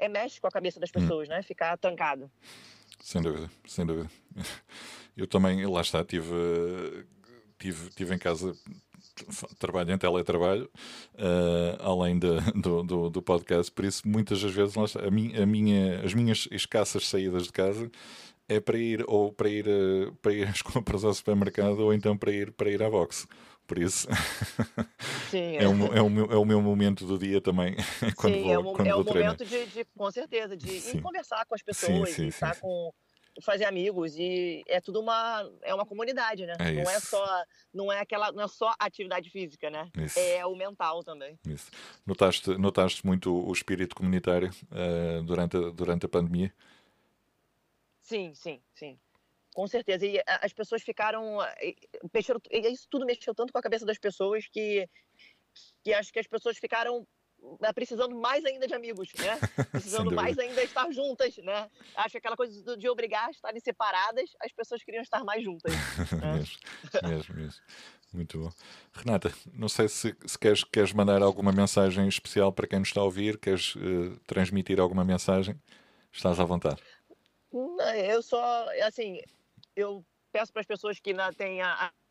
é 0.00 0.08
mexe 0.08 0.40
com 0.40 0.46
a 0.46 0.50
cabeça 0.50 0.80
das 0.80 0.90
pessoas, 0.90 1.28
né? 1.28 1.42
Ficar 1.42 1.76
trancado. 1.78 2.30
sem 3.02 3.20
dúvida, 3.22 3.50
sem 3.66 3.84
dúvida. 3.86 4.10
Eu 5.16 5.26
também, 5.26 5.64
lá 5.66 5.80
está, 5.80 6.04
tive, 6.04 6.34
tive, 7.58 7.90
tive 7.90 8.14
em 8.14 8.18
casa, 8.18 8.54
trabalho 9.58 9.92
em 9.92 9.98
teletrabalho, 9.98 10.70
eh, 11.16 11.76
além 11.80 12.18
de- 12.18 12.40
do, 12.60 12.82
do, 12.82 13.10
do 13.10 13.22
podcast, 13.22 13.70
por 13.72 13.84
isso 13.84 14.06
muitas 14.08 14.40
das 14.42 14.52
vezes 14.52 14.76
está, 14.76 15.06
a 15.06 15.10
minha, 15.10 15.42
a 15.42 15.46
minha, 15.46 16.00
as 16.04 16.14
minhas 16.14 16.48
escassas 16.50 17.06
saídas 17.08 17.44
de 17.44 17.52
casa 17.52 17.90
é 18.48 18.58
para 18.60 18.78
ir 18.78 19.04
ou 19.06 19.32
para 19.32 19.48
ir, 19.48 19.66
eh, 19.68 20.10
para 20.22 20.32
ir 20.32 20.44
às 20.48 20.62
compras 20.62 21.04
ao 21.04 21.12
supermercado 21.14 21.80
ou 21.80 21.92
então 21.92 22.16
para 22.16 22.32
ir, 22.32 22.52
para 22.52 22.70
ir 22.70 22.82
à 22.82 22.88
boxe. 22.90 23.26
Por 23.70 23.78
isso 23.78 24.08
Sim, 25.30 25.54
é, 25.62 25.68
o, 25.68 25.72
meu- 25.76 25.94
é, 25.94 26.02
o 26.02 26.10
meu, 26.10 26.32
é 26.32 26.36
o 26.36 26.44
meu 26.44 26.60
momento 26.60 27.06
do 27.06 27.16
dia 27.16 27.40
também, 27.40 27.76
quando 28.16 28.34
Sim, 28.34 28.42
vou, 28.42 28.52
é 28.52 28.58
o, 28.58 28.72
quando 28.72 28.86
é 28.88 28.92
vou 28.94 29.02
o 29.02 29.04
momento 29.04 29.44
de, 29.44 29.66
de, 29.66 29.84
com 29.96 30.10
certeza, 30.10 30.56
de 30.56 30.80
Sim. 30.80 31.00
conversar 31.00 31.46
com 31.46 31.54
as 31.54 31.62
pessoas 31.62 32.10
sim, 32.10 32.26
estar 32.26 32.56
com 32.56 32.92
fazer 33.44 33.66
amigos 33.66 34.16
e 34.16 34.64
é 34.66 34.80
tudo 34.80 34.98
uma 34.98 35.48
é 35.62 35.72
uma 35.72 35.86
comunidade, 35.86 36.44
né? 36.46 36.56
É 36.58 36.72
não 36.72 36.90
é 36.90 36.98
só 36.98 37.44
não 37.72 37.92
é 37.92 38.00
aquela 38.00 38.32
não 38.32 38.42
é 38.42 38.48
só 38.48 38.74
atividade 38.76 39.30
física, 39.30 39.70
né? 39.70 39.88
Isso. 39.96 40.18
É 40.18 40.44
o 40.44 40.56
mental 40.56 41.04
também. 41.04 41.38
Isso. 41.46 41.70
Notaste, 42.04 42.50
notaste 42.58 43.06
muito 43.06 43.32
o 43.32 43.52
espírito 43.52 43.94
comunitário 43.94 44.50
eh, 44.72 45.22
durante, 45.24 45.56
a, 45.56 45.70
durante 45.70 46.06
a 46.06 46.08
pandemia? 46.08 46.52
Sim, 48.02 48.34
sim, 48.34 48.60
sim. 48.74 48.98
Com 49.54 49.66
certeza. 49.66 50.06
E 50.06 50.20
as 50.26 50.52
pessoas 50.52 50.82
ficaram. 50.82 51.42
eh, 51.60 51.74
Mexeram, 52.14 52.40
isso 52.50 52.86
tudo 52.88 53.04
mexeu 53.06 53.34
tanto 53.34 53.52
com 53.52 53.58
a 53.58 53.62
cabeça 53.62 53.84
das 53.84 53.98
pessoas 53.98 54.46
que, 54.46 54.88
que 55.82 55.92
acho 55.92 56.12
que 56.12 56.18
as 56.20 56.26
pessoas 56.26 56.56
ficaram 56.58 57.06
eh, 57.62 57.72
precisando 57.72 58.14
mais 58.14 58.44
ainda 58.44 58.66
de 58.66 58.74
amigos, 58.74 59.08
né? 59.14 59.38
Precisando 59.72 60.12
mais 60.12 60.38
ainda 60.38 60.62
estar 60.62 60.90
juntas, 60.92 61.36
né? 61.38 61.68
Acho 61.96 62.12
que 62.12 62.18
aquela 62.18 62.36
coisa 62.36 62.62
do- 62.62 62.76
de 62.76 62.88
obrigar 62.88 63.26
a 63.28 63.30
estarem 63.30 63.60
separadas, 63.60 64.30
as 64.40 64.52
pessoas 64.52 64.82
queriam 64.84 65.02
estar 65.02 65.24
mais 65.24 65.42
juntas. 65.42 65.72
É. 66.22 66.32
mesmo, 66.36 66.58
mesmo, 67.08 67.34
mesmo. 67.34 67.62
Muito 68.12 68.38
bom. 68.40 68.50
Renata, 68.92 69.32
não 69.52 69.68
sei 69.68 69.88
se, 69.88 70.14
se 70.26 70.38
queres, 70.38 70.64
queres 70.64 70.92
mandar 70.92 71.22
alguma 71.22 71.52
mensagem 71.52 72.06
especial 72.08 72.52
para 72.52 72.66
quem 72.66 72.78
nos 72.80 72.88
está 72.88 73.00
a 73.00 73.04
ouvir, 73.04 73.38
queres 73.38 73.74
eh, 73.76 74.16
transmitir 74.26 74.78
alguma 74.80 75.04
mensagem? 75.04 75.60
Estás 76.12 76.38
à 76.40 76.44
vontade. 76.44 76.82
Eu 78.06 78.22
só, 78.22 78.66
assim, 78.84 79.20
eu 79.76 80.04
peço 80.32 80.52
para 80.52 80.60
as 80.60 80.66
pessoas 80.66 81.00
que 81.00 81.10
ainda 81.10 81.32
têm, 81.32 81.60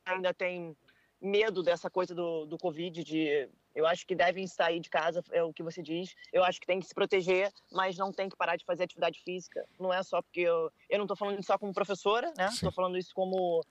ainda 0.05 0.33
têm 0.33 0.75
medo 1.21 1.61
dessa 1.61 1.89
coisa 1.89 2.15
do, 2.15 2.45
do 2.45 2.57
Covid, 2.57 3.03
de, 3.03 3.49
eu 3.75 3.85
acho 3.85 4.05
que 4.05 4.15
devem 4.15 4.47
sair 4.47 4.79
de 4.79 4.89
casa, 4.89 5.23
é 5.31 5.43
o 5.43 5.53
que 5.53 5.63
você 5.63 5.81
diz. 5.81 6.15
Eu 6.31 6.43
acho 6.43 6.59
que 6.59 6.67
tem 6.67 6.79
que 6.79 6.87
se 6.87 6.93
proteger, 6.93 7.51
mas 7.71 7.97
não 7.97 8.11
tem 8.11 8.29
que 8.29 8.35
parar 8.35 8.55
de 8.55 8.65
fazer 8.65 8.83
atividade 8.83 9.21
física. 9.21 9.65
Não 9.79 9.93
é 9.93 10.01
só 10.03 10.21
porque 10.21 10.41
eu, 10.41 10.71
eu 10.89 10.97
não 10.97 11.05
estou 11.05 11.17
falando 11.17 11.39
isso 11.39 11.47
só 11.47 11.57
como 11.57 11.73
professora, 11.73 12.33
né? 12.37 12.47
Estou 12.47 12.71
falando 12.71 12.97
isso 12.97 13.13
como, 13.13 13.63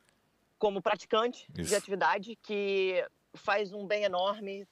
como 0.58 0.82
praticante 0.82 1.46
Isso. 1.56 1.68
de 1.68 1.74
atividade, 1.74 2.36
que 2.36 3.04
faz 3.34 3.72
um 3.72 3.86
bem 3.86 4.04
enorme, 4.04 4.66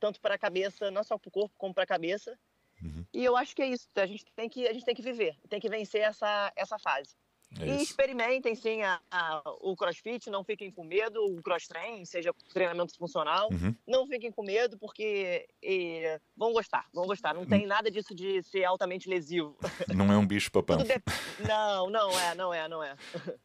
tanto 0.00 0.20
para 0.20 0.34
a 0.34 0.38
cabeça, 0.38 0.90
não 0.90 1.04
só 1.04 1.18
para 1.18 1.28
o 1.28 1.32
corpo, 1.32 1.54
como 1.58 1.74
para 1.74 1.84
a 1.84 1.86
cabeça. 1.86 2.38
Uhum. 2.82 3.04
E 3.12 3.24
eu 3.24 3.36
acho 3.36 3.54
que 3.54 3.62
é 3.62 3.66
isso. 3.66 3.88
A 3.96 4.06
gente 4.06 4.24
tem 4.34 4.48
que, 4.48 4.66
a 4.66 4.72
gente 4.72 4.84
tem 4.84 4.94
que 4.94 5.02
viver, 5.02 5.36
tem 5.48 5.60
que 5.60 5.68
vencer 5.68 6.02
essa, 6.02 6.52
essa 6.54 6.78
fase. 6.78 7.16
É 7.60 7.66
e 7.66 7.82
experimentem 7.82 8.54
sim 8.54 8.82
a, 8.82 9.00
a- 9.10 9.42
o 9.62 9.74
crossfit, 9.74 10.28
não 10.28 10.44
fiquem 10.44 10.70
com 10.70 10.84
medo, 10.84 11.18
o 11.24 11.42
cross 11.42 11.66
train, 11.66 12.04
seja 12.04 12.32
treinamento 12.52 12.94
funcional. 12.96 13.48
Uhum. 13.50 13.74
Não 13.86 14.06
fiquem 14.06 14.30
com 14.30 14.42
medo, 14.44 14.76
porque 14.78 15.48
eh, 15.62 16.20
vão 16.36 16.52
gostar, 16.52 16.86
vão 16.92 17.06
gostar. 17.06 17.34
Não 17.34 17.46
tem 17.46 17.66
nada 17.66 17.90
disso 17.90 18.14
de 18.14 18.42
ser 18.42 18.64
altamente 18.64 19.08
lesivo. 19.08 19.56
Não 19.96 20.12
é 20.12 20.16
um 20.18 20.26
bicho-papão. 20.26 20.76
Tudo 20.78 20.88
dep- 20.88 21.08
Não, 21.46 21.88
não 21.90 22.10
é, 22.20 22.34
não 22.34 22.52
é, 22.54 22.68
não 22.68 22.82
é. 22.82 22.94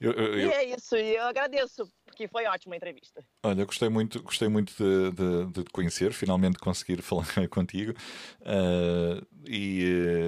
Eu, 0.00 0.10
eu- 0.12 0.38
E 0.38 0.42
eu- 0.42 0.50
é 0.50 0.64
isso, 0.64 0.96
e 0.96 1.14
eu 1.14 1.22
agradeço, 1.22 1.88
porque 2.04 2.26
foi 2.26 2.44
ótima 2.46 2.74
a 2.74 2.76
entrevista. 2.76 3.24
Olha, 3.44 3.64
gostei 3.64 3.88
muito, 3.88 4.20
gostei 4.20 4.48
muito 4.48 4.74
de, 4.76 5.10
de- 5.12 5.52
de 5.52 5.62
te 5.64 5.70
conhecer, 5.70 6.12
finalmente 6.12 6.58
conseguir 6.58 7.00
falar 7.02 7.48
contigo 7.48 7.94
eh, 8.44 9.22
e, 9.46 9.84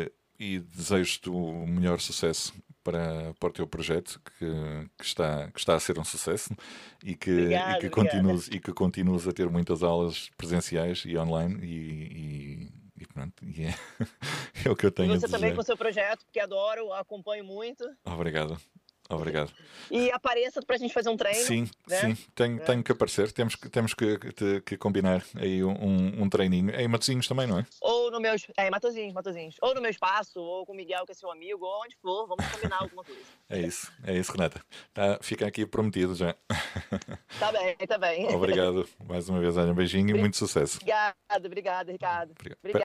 eh, 0.07 0.12
e 0.38 0.59
desejo-te 0.61 1.28
o 1.28 1.66
melhor 1.66 2.00
sucesso 2.00 2.54
para, 2.85 3.35
para 3.40 3.49
o 3.49 3.53
teu 3.53 3.66
projeto, 3.66 4.20
que, 4.38 4.47
que 4.99 5.05
está, 5.05 5.51
que 5.51 5.59
está 5.59 5.75
a 5.75 5.81
ser 5.81 5.99
um 5.99 6.05
sucesso 6.05 6.55
e 7.03 7.16
que, 7.16 7.31
Obrigada, 7.33 7.79
e 7.79 7.81
que, 7.81 7.90
continues, 7.90 8.47
e 8.49 8.61
que 8.61 8.73
continues 8.73 9.27
a 9.27 9.33
ter 9.33 9.49
muitas 9.51 9.83
aulas 9.83 10.31
presenciais 10.37 11.03
e 11.07 11.16
online 11.16 11.59
e, 11.64 12.68
e- 12.68 12.85
e 13.03 13.07
pronto, 13.07 13.44
e 13.44 13.64
é, 13.64 13.75
é 14.68 14.70
o 14.70 14.77
que 14.77 14.87
eu 14.87 14.90
E 14.90 14.92
tenho 14.92 15.09
você 15.18 15.27
a 15.27 15.29
também 15.29 15.51
desejar. 15.51 15.57
com 15.57 15.62
seu 15.62 15.77
projeto, 15.77 16.25
porque 16.27 16.38
adoro, 16.38 16.92
acompanho 16.92 17.44
muito. 17.44 17.85
Obrigado, 18.05 18.57
obrigado. 19.09 19.53
E 19.90 20.11
apareça 20.11 20.61
pra 20.62 20.77
gente 20.77 20.93
fazer 20.93 21.09
um 21.09 21.17
treino. 21.17 21.47
Sim, 21.47 21.69
né? 21.87 22.01
sim, 22.01 22.17
tenho, 22.35 22.57
É. 22.57 22.61
tenho 22.61 22.83
que 22.83 22.93
aparecer. 22.93 23.31
Temos 23.33 23.55
que, 23.55 23.69
temos 23.69 23.95
que, 23.95 24.19
que, 24.19 24.61
que 24.62 24.77
combinar 24.77 25.23
aí 25.37 25.62
um, 25.62 26.23
um, 26.23 26.29
treininho. 26.29 26.71
É 26.71 26.83
em 26.83 26.88
Matosinhos 26.88 27.29
também, 27.29 27.47
não 27.47 27.59
é? 27.59 27.67
Ou 27.81 28.11
no 28.11 28.21
meu. 28.21 28.35
É, 28.57 28.71
Matozinhos, 28.71 29.12
Matozinhos. 29.12 29.57
Ou 29.61 29.75
no 29.75 29.81
meu 29.81 29.90
espaço, 29.90 30.40
ou 30.40 30.64
com 30.64 30.73
o 30.73 30.77
Miguel, 30.77 31.05
que 31.05 31.12
é 31.12 31.14
seu 31.14 31.31
amigo, 31.31 31.64
ou 31.64 31.83
onde 31.85 31.97
for, 31.97 32.27
vamos 32.27 32.47
combinar 32.53 32.79
alguma 32.79 33.05
coisa. 33.05 33.21
É 33.51 33.61
isso, 33.61 33.93
é 34.05 34.17
isso, 34.17 34.33
Renata. 34.33 34.64
Tá, 34.95 35.19
fica 35.21 35.47
aqui 35.47 35.67
prometido 35.67 36.14
já. 36.14 36.35
Tá 37.38 37.51
bem, 37.51 37.77
tá 37.77 37.99
bem. 37.99 38.29
Obrigado 38.33 38.88
mais 39.07 39.29
uma 39.29 39.40
vez, 39.40 39.57
olha, 39.57 39.73
um 39.73 39.75
beijinho 39.75 40.17
e 40.17 40.19
muito 40.19 40.37
sucesso. 40.37 40.77
Obrigada, 40.77 41.14
obrigada, 41.45 41.93
Ricardo. 41.93 42.31
Obrigado. 42.31 42.59
Obrigada. 42.59 42.61